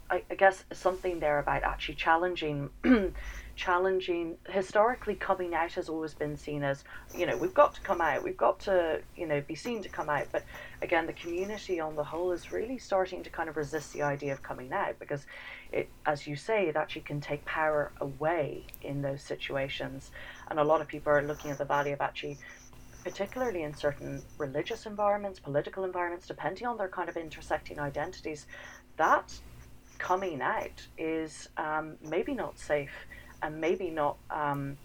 [0.10, 2.70] I, I guess, something there about actually challenging
[3.56, 6.84] challenging historically coming out has always been seen as
[7.16, 9.90] you know we've got to come out we've got to you know be seen to
[9.90, 10.26] come out.
[10.32, 10.44] But
[10.82, 14.34] again the community on the whole is really starting to kind of resist the idea
[14.34, 15.26] of coming out because
[15.72, 20.12] it as you say it actually can take power away in those situations
[20.52, 22.38] and a lot of people are looking at the value of actually
[23.04, 28.46] particularly in certain religious environments political environments depending on their kind of intersecting identities
[28.98, 29.34] that
[30.02, 33.08] coming out is um, maybe not safe
[33.42, 34.78] and maybe not um,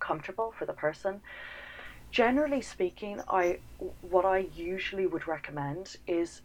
[0.00, 1.20] comfortable for the person.
[2.10, 3.60] Generally speaking, I
[4.00, 6.42] what I usually would recommend is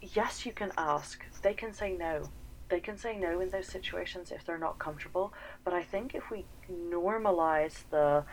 [0.00, 1.24] yes, you can ask.
[1.42, 2.30] They can say no.
[2.68, 5.32] They can say no in those situations if they're not comfortable.
[5.64, 8.24] But I think if we normalize the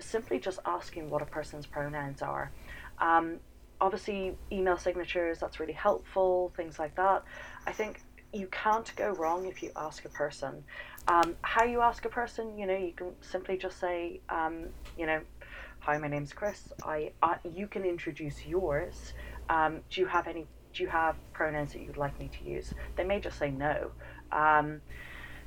[0.00, 2.52] simply just asking what a person's pronouns are,
[2.98, 3.38] um,
[3.80, 6.52] obviously email signatures that's really helpful.
[6.56, 7.24] Things like that.
[7.66, 8.00] I think
[8.32, 10.64] you can't go wrong if you ask a person.
[11.08, 14.66] Um, how you ask a person, you know, you can simply just say, um,
[14.98, 15.20] you know,
[15.78, 16.72] hi, my name's Chris.
[16.84, 19.12] I, I you can introduce yours.
[19.48, 20.46] Um, do you have any?
[20.76, 22.74] Do you have pronouns that you'd like me to use?
[22.96, 23.90] They may just say no.
[24.30, 24.82] Um,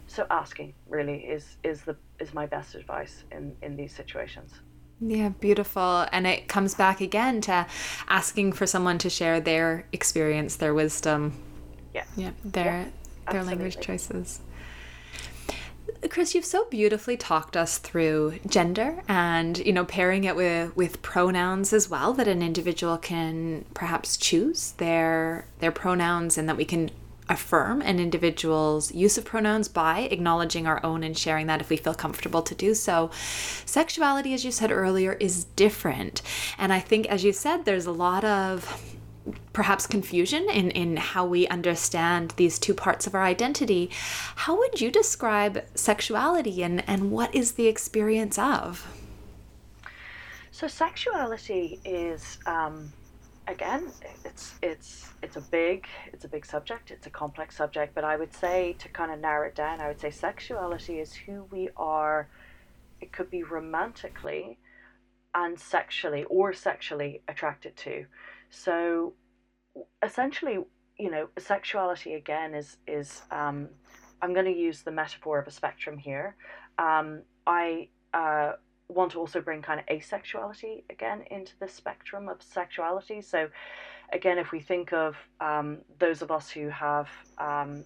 [0.07, 4.53] so asking really is is the is my best advice in in these situations.
[4.99, 6.07] Yeah, beautiful.
[6.11, 7.67] And it comes back again to
[8.07, 11.39] asking for someone to share their experience, their wisdom.
[11.93, 12.05] Yeah.
[12.17, 14.41] Yeah, their yeah, their language choices.
[16.09, 21.01] Chris, you've so beautifully talked us through gender and, you know, pairing it with, with
[21.01, 26.65] pronouns as well, that an individual can perhaps choose their their pronouns and that we
[26.65, 26.89] can
[27.27, 31.77] affirm an individual's use of pronouns by acknowledging our own and sharing that if we
[31.77, 33.11] feel comfortable to do so.
[33.65, 36.21] Sexuality, as you said earlier, is different.
[36.57, 38.89] And I think, as you said, there's a lot of
[39.53, 43.89] perhaps confusion in, in how we understand these two parts of our identity.
[44.35, 48.87] How would you describe sexuality and, and what is the experience of?
[50.51, 52.91] So sexuality is um,
[53.49, 53.87] again
[54.25, 58.15] it's it's it's a big it's a big subject it's a complex subject but I
[58.15, 61.69] would say to kind of narrow it down I would say sexuality is who we
[61.75, 62.27] are
[63.01, 64.57] it could be romantically
[65.35, 68.05] and sexually or sexually attracted to
[68.49, 69.13] so
[70.03, 70.59] essentially,
[70.97, 73.69] you know, sexuality again is is um,
[74.21, 76.35] I'm going to use the metaphor of a spectrum here.
[76.77, 78.53] Um, I uh,
[78.87, 83.21] want to also bring kind of asexuality again into the spectrum of sexuality.
[83.21, 83.49] So,
[84.11, 87.85] again, if we think of um, those of us who have um,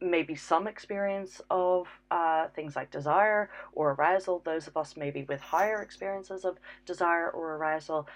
[0.00, 5.40] maybe some experience of uh, things like desire or arousal, those of us maybe with
[5.40, 8.08] higher experiences of desire or arousal,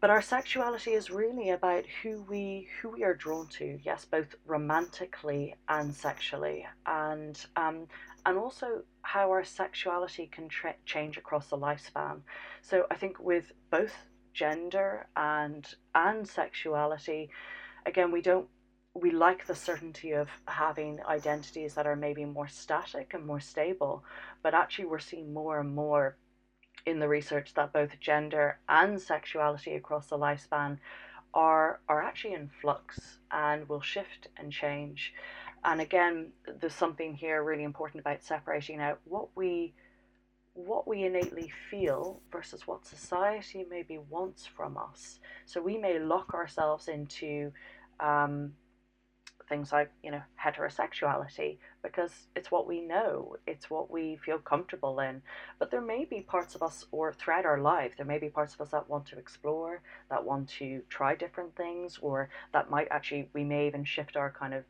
[0.00, 3.78] but our sexuality is really about who we who we are drawn to.
[3.82, 7.86] Yes, both romantically and sexually, and um,
[8.24, 12.20] and also how our sexuality can tra- change across the lifespan.
[12.62, 13.94] So I think with both
[14.32, 17.28] gender and and sexuality,
[17.84, 18.48] again, we don't
[18.94, 24.04] we like the certainty of having identities that are maybe more static and more stable,
[24.42, 26.16] but actually we're seeing more and more
[26.86, 30.78] in the research that both gender and sexuality across the lifespan
[31.32, 35.14] are are actually in flux and will shift and change.
[35.62, 39.74] And again, there's something here really important about separating out what we
[40.54, 45.20] what we innately feel versus what society maybe wants from us.
[45.46, 47.52] So we may lock ourselves into
[48.00, 48.52] um,
[49.50, 55.00] things like you know heterosexuality because it's what we know it's what we feel comfortable
[55.00, 55.22] in.
[55.58, 58.54] But there may be parts of us or throughout our life there may be parts
[58.54, 62.88] of us that want to explore that want to try different things or that might
[62.90, 64.64] actually we may even shift our kind of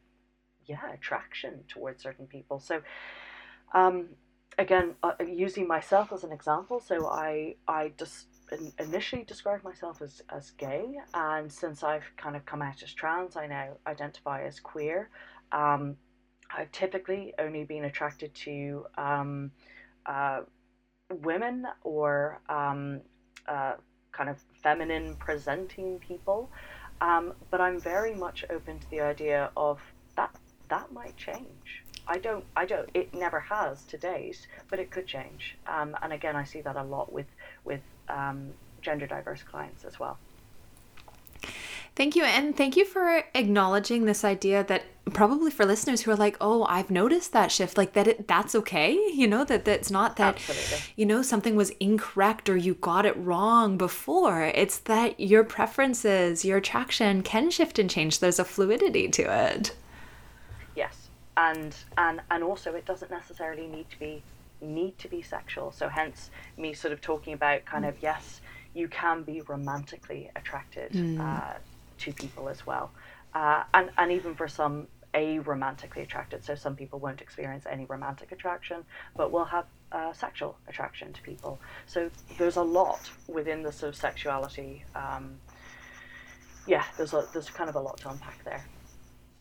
[0.66, 2.58] yeah attraction towards certain people.
[2.58, 2.82] So
[3.74, 4.08] um
[4.58, 8.26] again uh, using myself as an example so i i just
[8.78, 13.36] initially described myself as, as gay, and since I've kind of come out as trans,
[13.36, 15.08] I now identify as queer.
[15.52, 15.96] Um,
[16.56, 19.52] I've typically only been attracted to um,
[20.06, 20.40] uh,
[21.22, 23.00] women or um,
[23.46, 23.74] uh,
[24.12, 26.50] kind of feminine presenting people,
[27.00, 29.80] um, but I'm very much open to the idea of
[30.16, 30.34] that
[30.68, 31.84] that might change.
[32.06, 35.56] I don't, I don't, it never has to date, but it could change.
[35.66, 37.26] Um, and again, I see that a lot with,
[37.64, 40.18] with um, gender diverse clients as well.
[41.96, 42.24] Thank you.
[42.24, 46.64] And thank you for acknowledging this idea that probably for listeners who are like, oh,
[46.64, 48.92] I've noticed that shift, like that it, that's okay.
[49.12, 50.78] You know, that that's not that, Absolutely.
[50.96, 54.44] you know, something was incorrect or you got it wrong before.
[54.44, 58.20] It's that your preferences, your attraction can shift and change.
[58.20, 59.74] There's a fluidity to it.
[60.76, 61.08] Yes.
[61.36, 64.22] And, and, and also it doesn't necessarily need to be
[64.60, 65.72] need to be sexual.
[65.72, 68.40] So hence me sort of talking about kind of yes,
[68.74, 71.20] you can be romantically attracted mm.
[71.20, 71.54] uh,
[71.98, 72.90] to people as well,
[73.34, 76.44] uh, and and even for some aromantically attracted.
[76.44, 78.84] So some people won't experience any romantic attraction,
[79.16, 81.58] but will have uh, sexual attraction to people.
[81.86, 84.84] So there's a lot within the sort of sexuality.
[84.94, 85.38] Um,
[86.66, 88.64] yeah, there's a, there's kind of a lot to unpack there.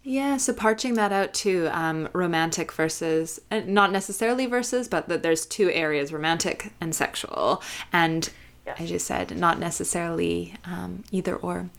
[0.01, 5.23] Yeah, so parching that out to um, romantic versus, uh, not necessarily versus, but that
[5.23, 7.61] there's two areas romantic and sexual.
[7.91, 8.29] And
[8.65, 8.79] yes.
[8.79, 11.69] as you said, not necessarily um, either or.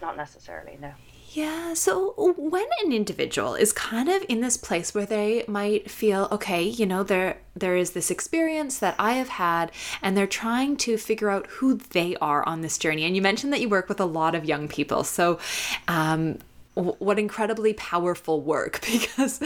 [0.00, 0.92] Not necessarily, no.
[1.32, 6.26] Yeah, so when an individual is kind of in this place where they might feel,
[6.32, 9.70] okay, you know, there there is this experience that I have had
[10.02, 13.04] and they're trying to figure out who they are on this journey.
[13.04, 15.04] And you mentioned that you work with a lot of young people.
[15.04, 15.38] So
[15.86, 16.38] um,
[16.74, 19.40] what incredibly powerful work because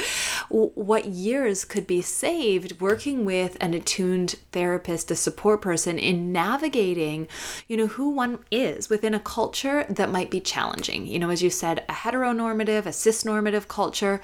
[0.49, 7.27] what years could be saved working with an attuned therapist a support person in navigating
[7.67, 11.07] you know who one is within a culture that might be challenging.
[11.07, 14.21] You know as you said a heteronormative a cisnormative culture.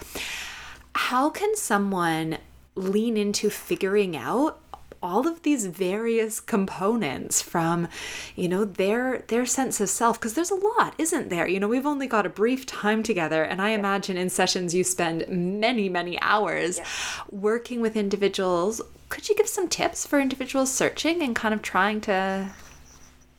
[0.94, 2.38] How can someone
[2.74, 4.59] lean into figuring out
[5.02, 7.88] all of these various components from
[8.36, 11.68] you know their their sense of self because there's a lot isn't there you know
[11.68, 15.88] we've only got a brief time together and i imagine in sessions you spend many
[15.88, 16.84] many hours yeah.
[17.30, 22.00] working with individuals could you give some tips for individuals searching and kind of trying
[22.00, 22.50] to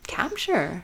[0.07, 0.83] capture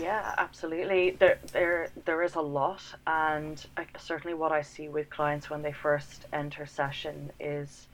[0.00, 1.10] yeah, absolutely.
[1.10, 3.62] There, there, there is a lot, and
[3.98, 7.88] certainly what I see with clients when they first enter session is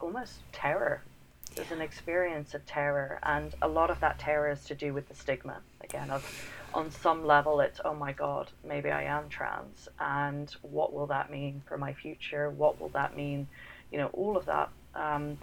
[0.00, 1.02] almost terror.
[1.54, 5.08] There's an experience of terror, and a lot of that terror is to do with
[5.08, 5.58] the stigma.
[5.82, 6.24] Again, of
[6.72, 11.30] on some level, it's oh my god, maybe I am trans, and what will that
[11.30, 12.50] mean for my future?
[12.50, 13.48] What will that mean?
[13.90, 14.68] You know, all of that.
[14.94, 15.38] Um,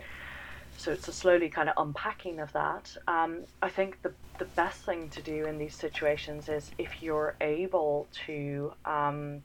[0.77, 2.95] so it's a slowly kind of unpacking of that.
[3.07, 7.35] Um, I think the the best thing to do in these situations is if you're
[7.41, 9.43] able to um,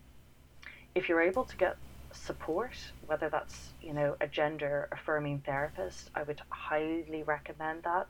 [0.95, 1.77] if you're able to get
[2.13, 2.75] support,
[3.07, 8.07] whether that's you know a gender affirming therapist, I would highly recommend that.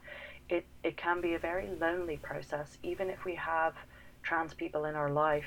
[0.49, 3.75] It it can be a very lonely process, even if we have
[4.23, 5.47] trans people in our life.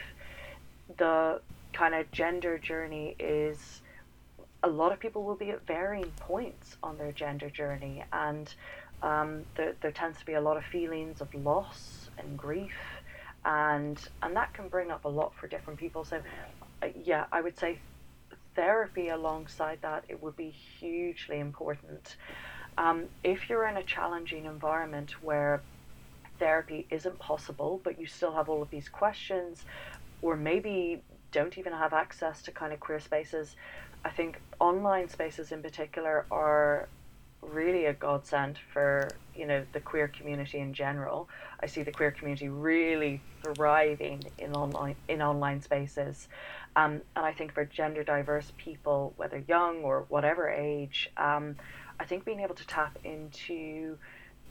[0.97, 1.41] The
[1.73, 3.81] kind of gender journey is
[4.63, 8.53] a lot of people will be at varying points on their gender journey, and
[9.03, 12.73] um, there, there tends to be a lot of feelings of loss and grief,
[13.43, 16.03] and and that can bring up a lot for different people.
[16.03, 16.21] So,
[16.81, 17.79] uh, yeah, I would say
[18.55, 22.15] therapy alongside that, it would be hugely important.
[22.77, 25.61] Um, if you're in a challenging environment where
[26.39, 29.63] therapy isn't possible, but you still have all of these questions,
[30.21, 31.01] or maybe
[31.31, 33.55] don't even have access to kind of queer spaces,
[34.03, 36.87] I think online spaces in particular are
[37.41, 41.29] really a godsend for you know the queer community in general.
[41.59, 46.27] I see the queer community really thriving in online in online spaces,
[46.75, 51.55] um, and I think for gender diverse people, whether young or whatever age, um,
[51.99, 53.97] I think being able to tap into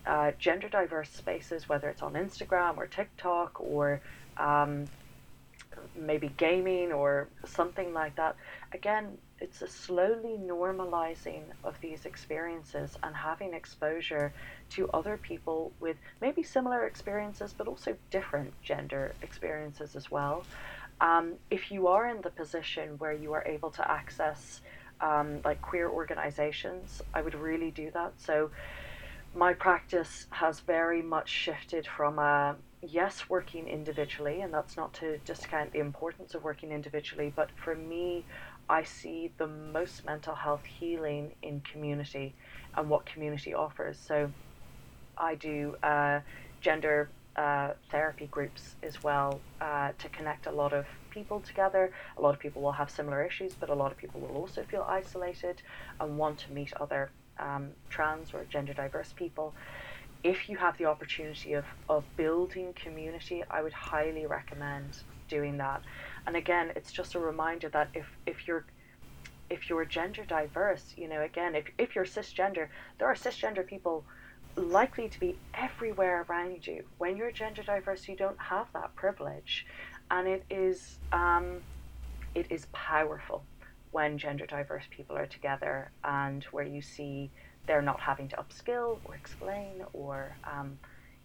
[0.07, 4.01] uh, gender diverse spaces, whether it's on Instagram or TikTok or
[4.39, 4.87] um,
[5.95, 8.37] maybe gaming or something like that.
[8.73, 14.33] Again, it's a slowly normalizing of these experiences and having exposure
[14.71, 20.47] to other people with maybe similar experiences, but also different gender experiences as well.
[21.01, 24.61] Um, if you are in the position where you are able to access
[25.01, 28.15] um, like queer organizations, I would really do that.
[28.17, 28.51] So,
[29.37, 35.19] my practice has very much shifted from a yes, working individually, and that's not to
[35.19, 38.27] discount the importance of working individually, but for me,
[38.69, 42.37] I see the most mental health healing in community
[42.77, 43.99] and what community offers.
[43.99, 44.33] So
[45.19, 46.21] I do uh,
[46.61, 51.93] gender uh, therapy groups as well uh, to connect a lot of people together.
[52.17, 54.63] A lot of people will have similar issues, but a lot of people will also
[54.63, 55.63] feel isolated
[56.01, 59.55] and want to meet other um, trans or gender diverse people
[60.25, 64.97] if you have the opportunity of, of building community, I would highly recommend
[65.29, 65.83] doing that.
[66.27, 68.65] And again, it's just a reminder that if, if you're
[69.51, 72.69] if you're gender diverse, you know, again, if, if you're cisgender,
[72.99, 74.03] there are cisgender people
[74.57, 76.85] likely to be everywhere around you.
[76.99, 79.67] When you're gender diverse, you don't have that privilege.
[80.11, 81.61] And it is um,
[82.35, 83.45] it is powerful
[83.91, 87.31] when gender diverse people are together and where you see
[87.67, 90.79] they're not having to upskill or explain or um,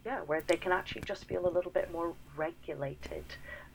[0.05, 3.25] yeah, where they can actually just feel a little bit more regulated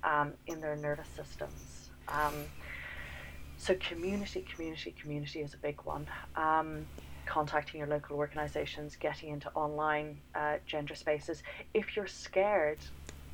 [0.03, 1.91] um, in their nervous systems.
[2.09, 2.35] Um,
[3.57, 6.07] so community, community, community is a big one.
[6.37, 6.87] Um,
[7.27, 11.43] contacting your local organizations, getting into online uh, gender spaces.
[11.73, 12.79] If you're scared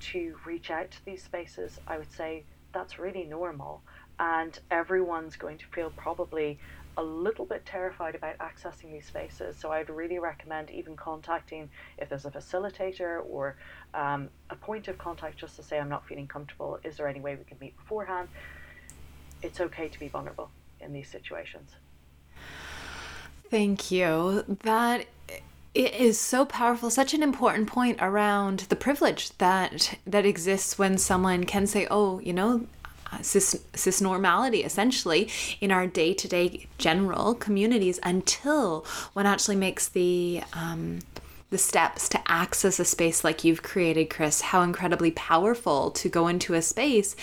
[0.00, 3.82] to reach out to these spaces, I would say that's really normal.
[4.18, 6.58] And everyone's going to feel probably
[6.96, 9.56] a little bit terrified about accessing these spaces.
[9.56, 13.56] So I'd really recommend even contacting if there's a facilitator or
[13.94, 16.78] um, a point of contact just to say, I'm not feeling comfortable.
[16.84, 18.28] Is there any way we can meet beforehand?
[19.42, 21.70] It's okay to be vulnerable in these situations.
[23.50, 24.44] Thank you.
[24.62, 25.06] That
[25.74, 30.98] it is so powerful such an important point around the privilege that that exists when
[30.98, 32.66] someone can say oh you know
[33.22, 35.30] cis, cis normality essentially
[35.60, 41.00] in our day to day general communities until one actually makes the um,
[41.50, 46.28] the steps to access a space like you've created, Chris, how incredibly powerful to go
[46.28, 47.16] into a space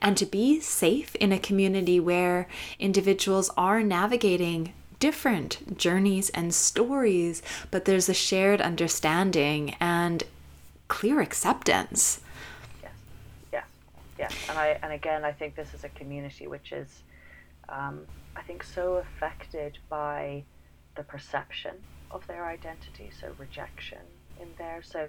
[0.00, 2.46] and to be safe in a community where
[2.78, 4.72] individuals are navigating
[5.02, 10.24] different journeys and stories, but there's a shared understanding and
[10.88, 12.20] clear acceptance.
[13.52, 13.64] Yes.
[14.18, 17.02] yeah and i and again i think this is a community which is
[17.68, 18.00] um,
[18.36, 20.44] i think so affected by
[20.96, 21.74] the perception
[22.10, 24.04] of their identity so rejection
[24.42, 24.82] in there.
[24.82, 25.08] So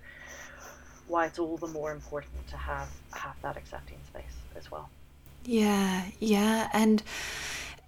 [1.08, 4.90] why it's all the more important to have have that accepting space as well.
[5.44, 6.06] Yeah.
[6.20, 6.70] Yeah.
[6.72, 7.04] And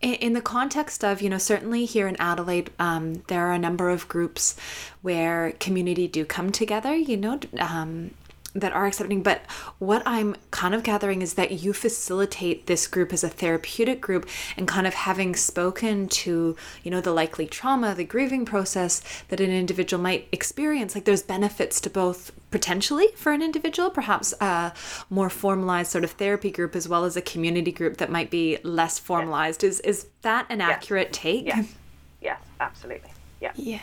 [0.01, 3.89] in the context of, you know, certainly here in Adelaide, um, there are a number
[3.89, 4.55] of groups
[5.01, 8.11] where community do come together, you know, um,
[8.55, 9.21] that are accepting.
[9.21, 9.41] But
[9.77, 14.27] what I'm kind of gathering is that you facilitate this group as a therapeutic group
[14.57, 19.39] and kind of having spoken to, you know, the likely trauma, the grieving process that
[19.39, 20.95] an individual might experience.
[20.95, 24.73] Like there's benefits to both potentially for an individual, perhaps a
[25.09, 28.57] more formalized sort of therapy group as well as a community group that might be
[28.63, 29.63] less formalized.
[29.63, 31.45] Is is that an accurate take?
[31.45, 31.73] Yes.
[32.21, 33.11] Yes, absolutely.
[33.41, 33.51] Yeah.
[33.55, 33.79] Yeah.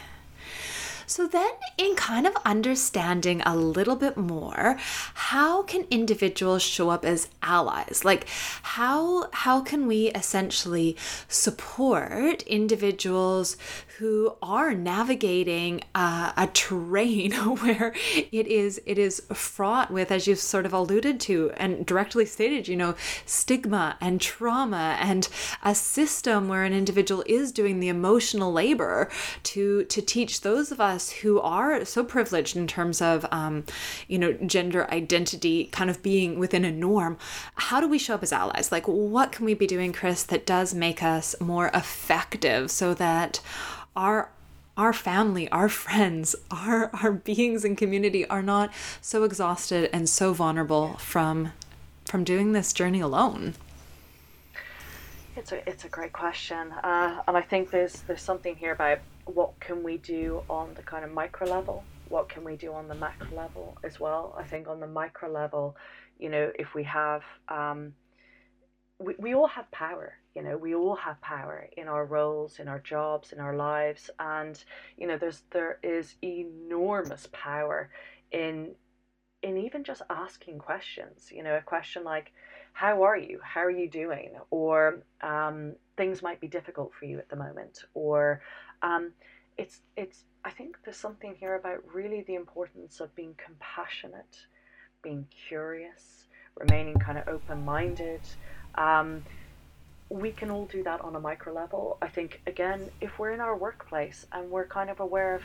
[1.13, 4.79] So, then in kind of understanding a little bit more,
[5.13, 8.01] how can individuals show up as allies?
[8.03, 8.27] Like,
[8.63, 10.97] how, how can we essentially
[11.29, 13.59] support individuals
[13.99, 17.95] who are navigating uh, a terrain where
[18.31, 22.69] it is it is fraught with, as you've sort of alluded to and directly stated,
[22.69, 22.95] you know,
[23.27, 25.29] stigma and trauma and
[25.63, 29.11] a system where an individual is doing the emotional labor
[29.43, 33.65] to to teach those of us who are so privileged in terms of um,
[34.09, 37.19] you know gender identity kind of being within a norm.
[37.55, 38.73] How do we show up as allies?
[38.73, 43.41] Like, what can we be doing, Chris, that does make us more effective so that
[43.97, 44.31] our
[44.77, 50.33] our family, our friends, our our beings in community are not so exhausted and so
[50.33, 51.53] vulnerable from
[52.05, 53.55] from doing this journey alone?
[55.37, 58.99] It's a it's a great question, uh, and I think there's there's something here about
[59.25, 62.89] what can we do on the kind of micro level, what can we do on
[62.89, 64.35] the macro level as well.
[64.39, 65.77] I think on the micro level,
[66.19, 67.95] you know, if we have um,
[69.03, 72.69] we, we all have power you know we all have power in our roles in
[72.69, 74.65] our jobs in our lives and
[74.97, 77.91] you know there's there is enormous power
[78.31, 78.75] in
[79.43, 82.33] in even just asking questions you know a question like
[82.73, 83.39] how are you?
[83.43, 84.31] How are you doing?
[84.51, 88.41] or um, things might be difficult for you at the moment or
[88.83, 89.13] um,
[89.59, 94.47] it's it's i think there's something here about really the importance of being compassionate
[95.03, 96.27] being curious
[96.57, 98.23] remaining kind of open-minded
[98.75, 99.25] um,
[100.09, 101.97] we can all do that on a micro level.
[102.03, 105.43] I think, again, if we're in our workplace and we're kind of aware of,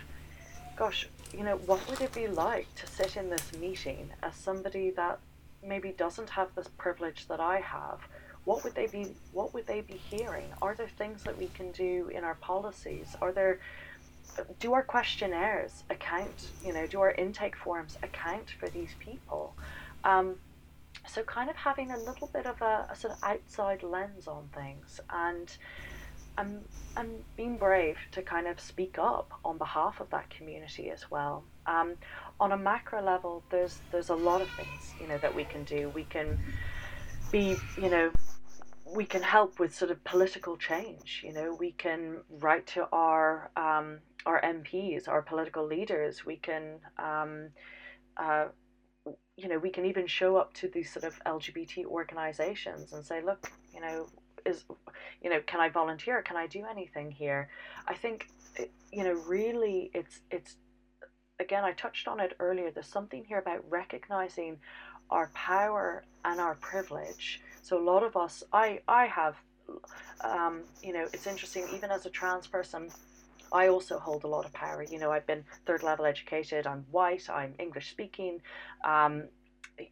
[0.76, 4.92] gosh, you know, what would it be like to sit in this meeting as somebody
[4.92, 5.20] that
[5.66, 8.00] maybe doesn't have this privilege that I have?
[8.44, 9.08] What would they be?
[9.34, 10.46] What would they be hearing?
[10.62, 13.16] Are there things that we can do in our policies?
[13.22, 13.60] Are there
[14.60, 16.48] do our questionnaires account?
[16.64, 19.54] You know, do our intake forms account for these people?
[20.04, 20.36] Um,
[21.08, 24.50] so kind of having a little bit of a, a sort of outside lens on
[24.54, 25.58] things and
[26.38, 26.64] and
[26.96, 31.44] and being brave to kind of speak up on behalf of that community as well.
[31.66, 31.96] Um,
[32.40, 35.64] on a macro level, there's there's a lot of things you know that we can
[35.64, 35.90] do.
[35.90, 36.40] We can
[37.32, 38.12] be you know
[38.96, 41.22] we can help with sort of political change.
[41.26, 46.26] You know, we can write to our um, our MPs, our political leaders.
[46.26, 47.50] We can um,
[48.18, 48.46] uh,
[49.38, 53.22] you know, we can even show up to these sort of LGBT organizations and say,
[53.22, 54.08] look, you know,
[54.46, 54.66] is,
[55.22, 56.22] you know, can I volunteer?
[56.22, 57.50] Can I do anything here?
[57.88, 58.28] I think,
[58.92, 60.56] you know, really, it's it's
[61.40, 62.72] again, I touched on it earlier.
[62.72, 64.58] There's something here about recognizing
[65.10, 67.42] our power and our privilege.
[67.62, 69.36] So a lot of us, I I have,
[70.22, 71.68] um, you know, it's interesting.
[71.76, 72.90] Even as a trans person,
[73.52, 74.84] I also hold a lot of power.
[74.84, 78.42] You know, I've been third level educated, I'm white, I'm English speaking,
[78.84, 79.30] um,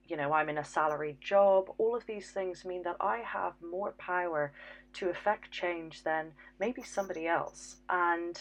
[0.07, 1.69] you know, I'm in a salaried job.
[1.77, 4.51] All of these things mean that I have more power
[4.93, 7.77] to affect change than maybe somebody else.
[7.89, 8.39] And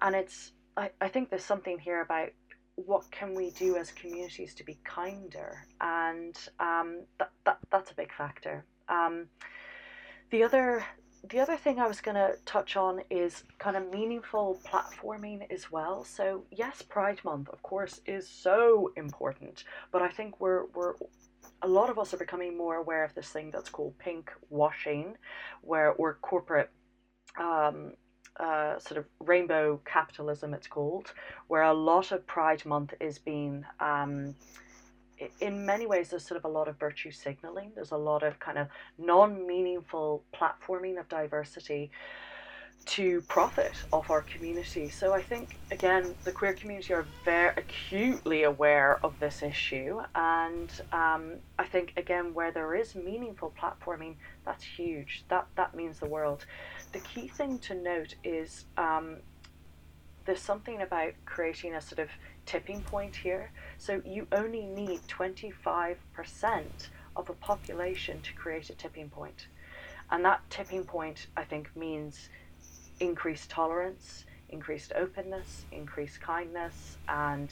[0.00, 2.30] and it's I, I think there's something here about
[2.76, 7.94] what can we do as communities to be kinder and um, that, that that's a
[7.94, 9.26] big factor um,
[10.30, 10.84] the other
[11.30, 15.70] the other thing I was going to touch on is kind of meaningful platforming as
[15.70, 16.04] well.
[16.04, 20.94] So yes, Pride Month, of course, is so important, but I think we're we're
[21.62, 25.16] a lot of us are becoming more aware of this thing that's called pink washing,
[25.62, 26.70] where or corporate.
[27.38, 27.92] Um,
[28.40, 31.12] uh, sort of rainbow capitalism, it's called,
[31.48, 34.36] where a lot of Pride Month is being um,
[35.40, 37.72] in many ways, there's sort of a lot of virtue signaling.
[37.74, 41.90] There's a lot of kind of non meaningful platforming of diversity
[42.86, 44.88] to profit off our community.
[44.88, 50.00] So I think, again, the queer community are very acutely aware of this issue.
[50.14, 54.16] And um, I think, again, where there is meaningful platforming,
[54.46, 55.24] that's huge.
[55.28, 56.46] That, that means the world.
[56.92, 59.18] The key thing to note is um,
[60.28, 62.10] there's something about creating a sort of
[62.44, 63.50] tipping point here.
[63.78, 65.96] So you only need 25%
[67.16, 69.46] of a population to create a tipping point.
[70.10, 72.28] And that tipping point, I think, means
[73.00, 77.50] increased tolerance, increased openness, increased kindness, and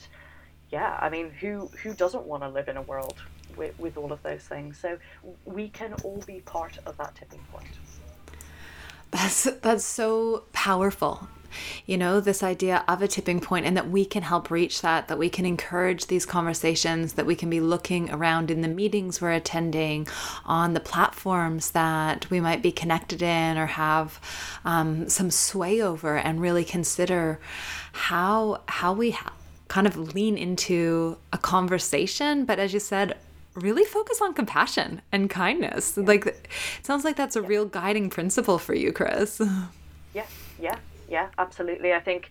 [0.69, 3.15] yeah, I mean, who who doesn't want to live in a world
[3.55, 4.77] with, with all of those things?
[4.77, 4.99] So
[5.45, 7.73] we can all be part of that tipping point.
[9.09, 11.27] That's that's so powerful
[11.85, 15.07] you know, this idea of a tipping point and that we can help reach that,
[15.07, 19.21] that we can encourage these conversations, that we can be looking around in the meetings
[19.21, 20.07] we're attending,
[20.45, 24.19] on the platforms that we might be connected in or have
[24.65, 27.39] um, some sway over, and really consider
[27.93, 29.33] how how we ha-
[29.67, 32.45] kind of lean into a conversation.
[32.45, 33.17] But as you said,
[33.57, 35.97] really focus on compassion and kindness.
[35.97, 36.03] Yeah.
[36.03, 36.47] Like, it
[36.83, 37.47] sounds like that's a yeah.
[37.47, 39.41] real guiding principle for you, Chris.
[40.13, 40.25] Yeah,
[40.59, 41.93] yeah, yeah, absolutely.
[41.93, 42.29] I think,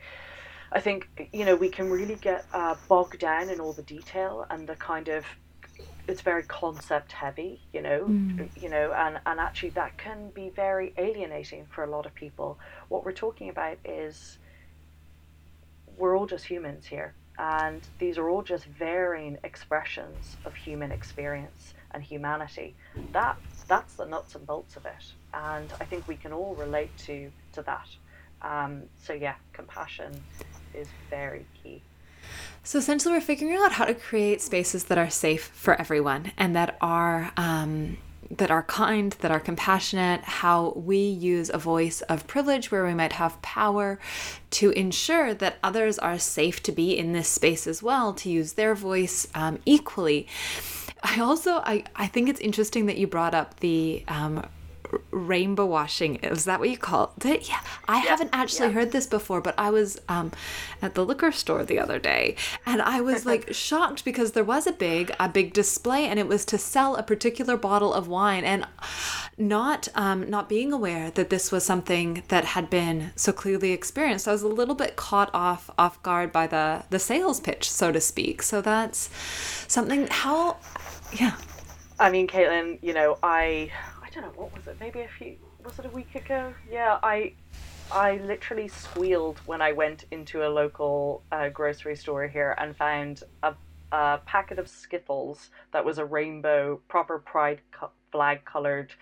[0.73, 4.47] I think you know we can really get uh, bogged down in all the detail
[4.51, 5.25] and the kind of
[6.09, 8.49] it's very concept heavy, you know, mm.
[8.61, 12.59] you know, and, and actually that can be very alienating for a lot of people.
[12.89, 14.39] What we're talking about is
[15.97, 21.75] we're all just humans here, and these are all just varying expressions of human experience
[21.91, 22.77] and humanity.
[23.13, 26.97] That that's the nuts and bolts of it, and I think we can all relate
[27.07, 27.89] to to that
[28.43, 30.23] Um, so yeah, compassion
[30.75, 31.83] is very key.
[32.63, 36.57] So essentially, we're figuring out how to create spaces that are safe for everyone and
[36.57, 37.99] that are um,
[38.31, 42.95] that are kind, that are compassionate, how we use a voice of privilege where we
[42.95, 43.99] might have power
[44.51, 48.55] to ensure that others are safe to be in this space as well, to use
[48.55, 50.27] their voice um, equally.
[51.03, 54.45] I also I, I think it's interesting that you brought up the um,
[55.11, 56.17] rainbow washing.
[56.17, 57.49] Is that what you call it?
[57.49, 57.61] Yeah.
[57.89, 58.11] I yeah.
[58.11, 58.75] haven't actually yeah.
[58.75, 60.33] heard this before, but I was um,
[60.83, 64.67] at the liquor store the other day and I was like shocked because there was
[64.67, 68.45] a big, a big display and it was to sell a particular bottle of wine
[68.45, 68.67] and
[69.39, 74.29] not, um, not being aware that this was something that had been so clearly experienced.
[74.29, 77.93] I was a little bit caught off, off guard by the, the sales pitch, so
[77.93, 78.43] to speak.
[78.43, 79.11] So that's
[79.69, 80.57] something, how,
[81.13, 81.37] yeah.
[81.99, 83.71] I mean, Caitlin, you know, I
[84.21, 84.77] don't know what was it.
[84.81, 85.37] Maybe a few.
[85.65, 86.55] Was it a week ago?
[86.71, 87.33] Yeah, I
[87.91, 93.23] I literally squealed when I went into a local uh, grocery store here and found
[93.43, 93.55] a,
[93.93, 98.93] a packet of Skittles that was a rainbow, proper pride co- flag colored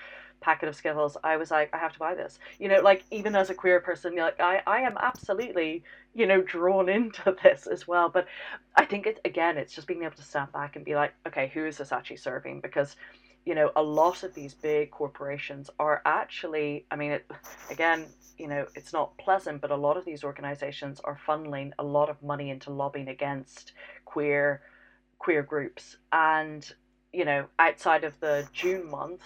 [0.40, 1.16] packet of Skittles.
[1.24, 2.38] I was like, I have to buy this.
[2.58, 6.42] You know, like even as a queer person, like, I, I am absolutely, you know,
[6.42, 8.10] drawn into this as well.
[8.10, 8.26] But
[8.76, 11.50] I think it again, it's just being able to stand back and be like, okay,
[11.54, 12.60] who is this actually serving?
[12.60, 12.96] Because
[13.45, 17.30] you know, a lot of these big corporations are actually, I mean, it,
[17.70, 18.07] again,
[18.38, 22.09] you know, it's not pleasant, but a lot of these organizations are funneling a lot
[22.09, 23.72] of money into lobbying against
[24.05, 24.62] queer
[25.18, 25.97] queer groups.
[26.12, 26.70] And,
[27.12, 29.22] you know, outside of the June month,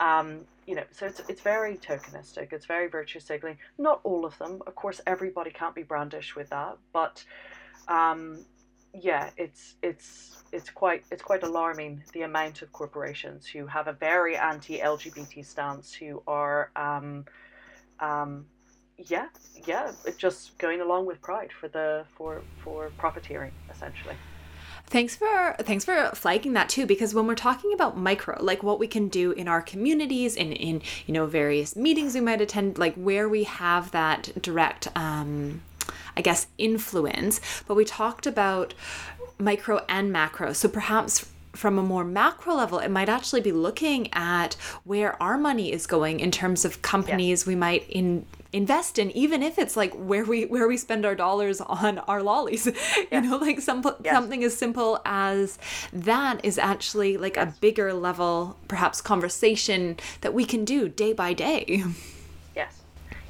[0.00, 3.58] um, you know, so it's, it's very tokenistic, it's very virtue signaling.
[3.76, 7.24] Not all of them, of course, everybody can't be brandish with that, but
[7.88, 8.46] um,
[9.00, 13.92] yeah, it's it's it's quite it's quite alarming the amount of corporations who have a
[13.92, 17.24] very anti-LGBT stance who are um,
[18.00, 18.46] um,
[18.96, 19.26] yeah
[19.66, 24.14] yeah just going along with pride for the for for profiteering essentially.
[24.86, 28.78] Thanks for thanks for flagging that too because when we're talking about micro like what
[28.78, 32.78] we can do in our communities and in you know various meetings we might attend
[32.78, 35.62] like where we have that direct um
[36.16, 38.74] I guess, influence, but we talked about
[39.38, 40.52] micro and macro.
[40.52, 44.54] So perhaps from a more macro level, it might actually be looking at
[44.84, 47.46] where our money is going in terms of companies yes.
[47.46, 51.16] we might in invest in even if it's like where we where we spend our
[51.16, 53.06] dollars on our lollies yes.
[53.10, 54.14] you know like some yes.
[54.14, 55.58] something as simple as
[55.92, 61.32] that is actually like a bigger level perhaps conversation that we can do day by
[61.32, 61.82] day
[62.54, 62.82] yes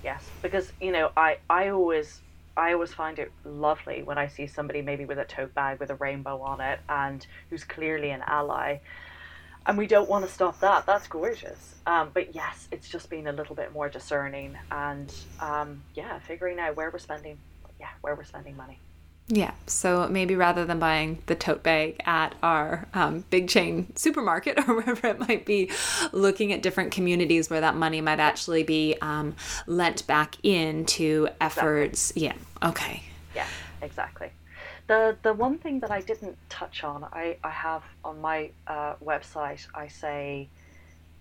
[0.05, 2.21] yes because you know i i always
[2.57, 5.91] I always find it lovely when I see somebody maybe with a tote bag with
[5.91, 8.79] a rainbow on it and who's clearly an ally.
[9.67, 10.87] And we don't want to stop that.
[10.87, 11.75] That's gorgeous.
[11.87, 16.59] Um, but yes, it's just being a little bit more discerning and um, yeah, figuring
[16.61, 17.39] out where we're spending,
[17.81, 18.84] yeah, where we're spending money.
[19.29, 19.53] Yeah.
[19.67, 24.75] So maybe rather than buying the tote bag at our um, big chain supermarket or
[24.75, 25.71] wherever it might be,
[26.13, 29.35] looking at different communities where that money might actually be um,
[29.67, 32.11] lent back into efforts.
[32.11, 32.23] Exactly.
[32.23, 32.69] Yeah.
[32.69, 33.03] Okay.
[33.35, 33.47] Yeah,
[33.81, 34.31] exactly.
[34.89, 38.95] The, the one thing that I didn't touch on, I, I have on my uh,
[39.03, 40.51] website, I say,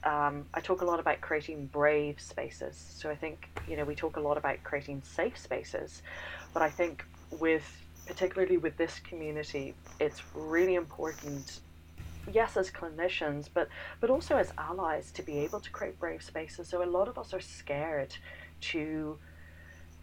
[0.03, 2.75] um, I talk a lot about creating brave spaces.
[2.75, 6.01] So I think, you know, we talk a lot about creating safe spaces,
[6.53, 7.05] but I think
[7.39, 11.61] with particularly with this community, it's really important
[12.31, 13.67] yes as clinicians but
[13.99, 16.69] but also as allies to be able to create brave spaces.
[16.69, 18.15] So a lot of us are scared
[18.61, 19.19] to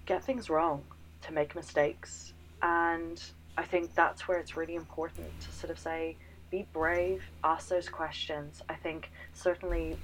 [0.07, 0.85] get things wrong
[1.23, 2.35] to make mistakes.
[2.63, 3.23] And
[3.57, 6.17] i think that's where it's really important to sort of say
[6.51, 8.63] be brave ask those questions.
[8.69, 10.01] I think certainly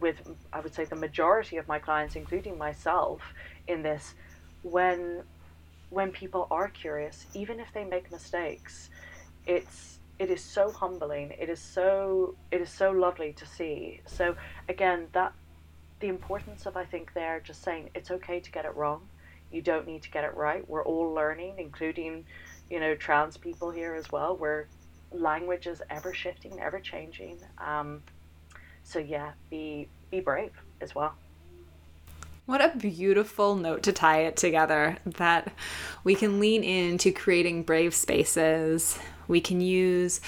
[0.00, 0.16] with
[0.52, 3.20] i would say the majority of my clients including myself
[3.66, 4.14] in this
[4.62, 5.22] when
[5.92, 8.88] when people are curious, even if they make mistakes,
[9.46, 11.32] it's it is so humbling.
[11.38, 14.00] It is so it is so lovely to see.
[14.06, 14.34] So
[14.68, 15.32] again, that
[16.00, 19.08] the importance of I think there just saying it's okay to get it wrong.
[19.50, 20.66] You don't need to get it right.
[20.68, 22.24] We're all learning, including,
[22.70, 24.34] you know, trans people here as well.
[24.34, 24.68] Where
[25.12, 27.38] language is ever shifting, ever changing.
[27.58, 28.02] Um,
[28.82, 31.14] so yeah, be be brave as well.
[32.52, 35.54] What a beautiful note to tie it together that
[36.04, 38.98] we can lean into creating brave spaces
[39.28, 40.20] We can use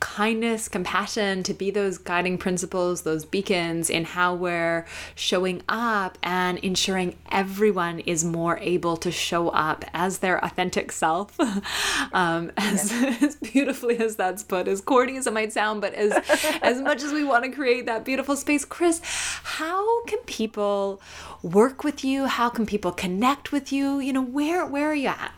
[0.00, 6.58] kindness, compassion to be those guiding principles, those beacons in how we're showing up and
[6.58, 11.38] ensuring everyone is more able to show up as their authentic self.
[12.12, 12.92] um, as,
[13.22, 16.12] as beautifully as that's put, as corny as it might sound, but as
[16.62, 21.00] as much as we want to create that beautiful space, Chris, how can people
[21.42, 22.26] work with you?
[22.26, 23.98] How can people connect with you?
[24.00, 25.32] You know, where where are you at?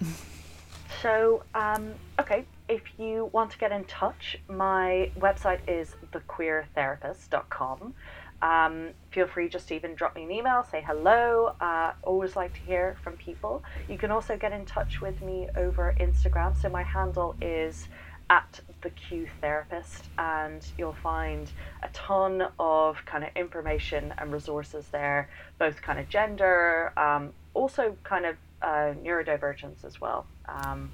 [1.02, 7.94] So, um, okay, if you want to get in touch, my website is thequeertherapist.com.
[8.40, 11.54] Um, feel free just to even drop me an email, say hello.
[11.60, 13.62] Uh, always like to hear from people.
[13.90, 16.60] You can also get in touch with me over Instagram.
[16.60, 17.88] So my handle is
[18.30, 21.50] at the Q Therapist, and you'll find
[21.82, 27.94] a ton of kind of information and resources there, both kind of gender, um, also
[28.02, 30.24] kind of uh, neurodivergence as well.
[30.48, 30.90] Um,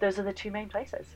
[0.00, 1.06] those are the two main places.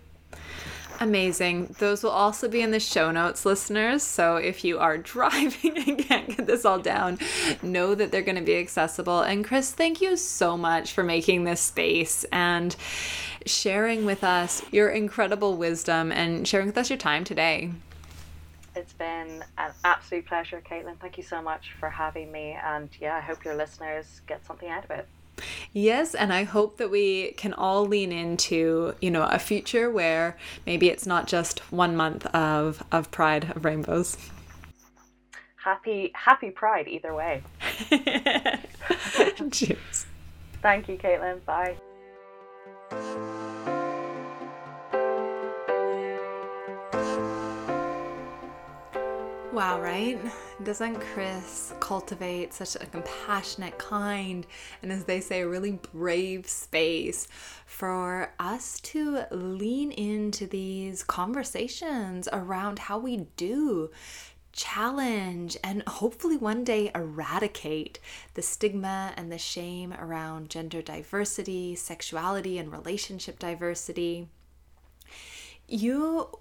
[1.03, 1.74] Amazing.
[1.78, 4.03] Those will also be in the show notes, listeners.
[4.03, 7.18] So if you are driving and can't get this all down,
[7.62, 9.22] know that they're going to be accessible.
[9.22, 12.76] And Chris, thank you so much for making this space and
[13.47, 17.70] sharing with us your incredible wisdom and sharing with us your time today.
[18.76, 20.99] It's been an absolute pleasure, Caitlin.
[21.01, 22.59] Thank you so much for having me.
[22.62, 25.09] And yeah, I hope your listeners get something out of it.
[25.72, 30.36] Yes, and I hope that we can all lean into, you know, a future where
[30.66, 34.16] maybe it's not just one month of of pride of rainbows.
[35.57, 37.43] Happy happy pride either way.
[39.51, 40.07] Cheers.
[40.62, 41.45] Thank you, Caitlin.
[41.45, 41.76] Bye.
[49.53, 50.16] Wow, right?
[50.62, 54.46] Doesn't Chris cultivate such a compassionate, kind,
[54.80, 57.26] and as they say, a really brave space
[57.66, 63.90] for us to lean into these conversations around how we do
[64.53, 67.98] challenge and hopefully one day eradicate
[68.34, 74.28] the stigma and the shame around gender diversity, sexuality, and relationship diversity.
[75.66, 76.38] You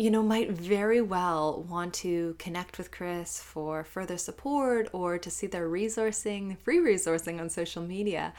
[0.00, 5.30] you know, might very well want to connect with Chris for further support or to
[5.30, 8.32] see their resourcing, free resourcing on social media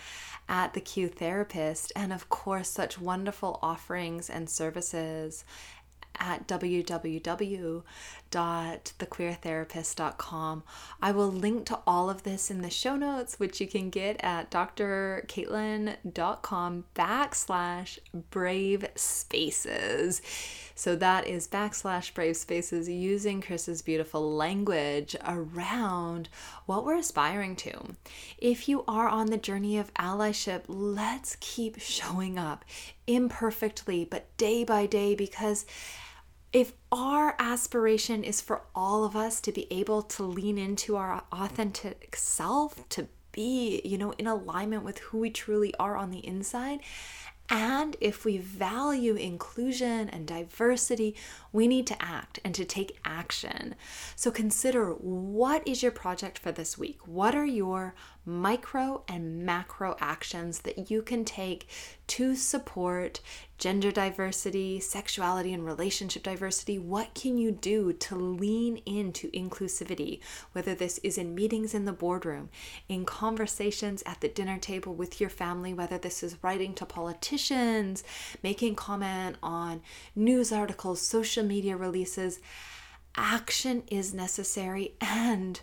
[0.50, 1.92] at the Q Therapist.
[1.96, 5.46] And of course, such wonderful offerings and services
[6.20, 6.48] at
[8.32, 10.64] www.thequeertherapist.com.
[11.02, 14.24] I will link to all of this in the show notes, which you can get
[14.24, 20.22] at drcaitlin.com backslash brave spaces.
[20.74, 26.30] So that is backslash brave spaces using Chris's beautiful language around
[26.66, 27.96] what we're aspiring to.
[28.38, 32.66] If you are on the journey of allyship, let's keep showing up
[33.06, 35.66] imperfectly, but day by day, because
[36.54, 41.24] if our aspiration is for all of us to be able to lean into our
[41.32, 46.26] authentic self, to be, you know, in alignment with who we truly are on the
[46.26, 46.82] inside,
[47.50, 51.16] and if we value inclusion and diversity,
[51.52, 53.76] we need to act and to take action.
[54.16, 57.06] So consider what is your project for this week?
[57.06, 57.94] What are your
[58.26, 61.68] micro and macro actions that you can take
[62.08, 63.20] to support
[63.58, 70.20] gender diversity, sexuality, and relationship diversity, what can you do to lean into inclusivity?
[70.52, 72.50] Whether this is in meetings in the boardroom,
[72.90, 78.04] in conversations at the dinner table with your family, whether this is writing to politicians,
[78.44, 79.82] making comment on
[80.16, 82.40] news articles, social media releases,
[83.16, 85.62] action is necessary and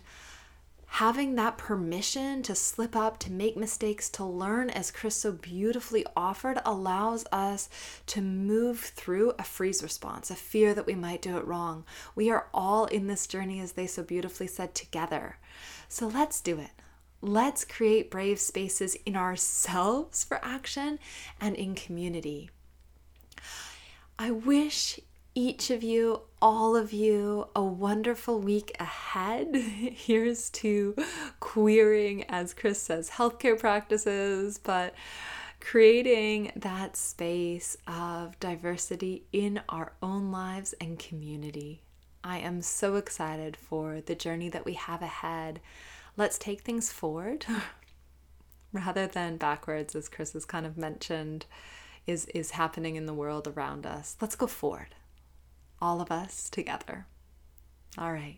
[0.89, 6.05] having that permission to slip up, to make mistakes, to learn, as Chris so beautifully
[6.15, 7.69] offered, allows us
[8.07, 11.85] to move through a freeze response, a fear that we might do it wrong.
[12.15, 15.37] We are all in this journey, as they so beautifully said, together.
[15.87, 16.71] So let's do it.
[17.21, 20.99] Let's create brave spaces in ourselves for action
[21.39, 22.49] and in community.
[24.17, 24.99] I wish
[25.39, 29.55] each of you, all of you, a wonderful week ahead.
[29.55, 30.97] Here's to
[31.39, 34.93] queering, as Chris says, healthcare practices, but
[35.61, 41.83] creating that space of diversity in our own lives and community.
[42.21, 45.61] I am so excited for the journey that we have ahead.
[46.17, 47.45] Let's take things forward
[48.73, 51.45] rather than backwards, as Chris has kind of mentioned
[52.05, 54.17] is, is happening in the world around us.
[54.19, 54.95] Let's go forward
[55.81, 57.05] all of us together.
[57.97, 58.37] All right.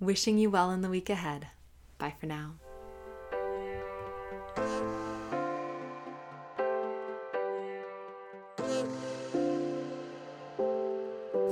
[0.00, 1.48] Wishing you well in the week ahead.
[1.98, 2.54] Bye for now.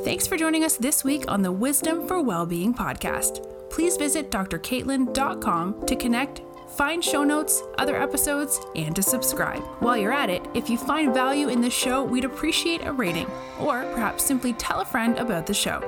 [0.05, 3.49] Thanks for joining us this week on the Wisdom for Wellbeing podcast.
[3.70, 6.43] Please visit drcaitlin.com to connect
[6.73, 9.62] find show notes, other episodes, and to subscribe.
[9.81, 13.31] While you're at it, if you find value in this show, we'd appreciate a rating,
[13.61, 15.81] or perhaps simply tell a friend about the show.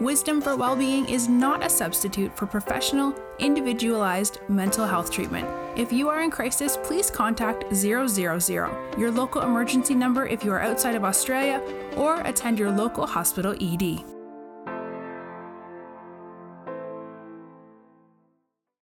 [0.00, 5.46] Wisdom for Wellbeing is not a substitute for professional, individualized mental health treatment.
[5.78, 8.08] If you are in crisis, please contact 000,
[8.98, 11.62] your local emergency number if you are outside of Australia,
[11.96, 14.21] or attend your local hospital ED.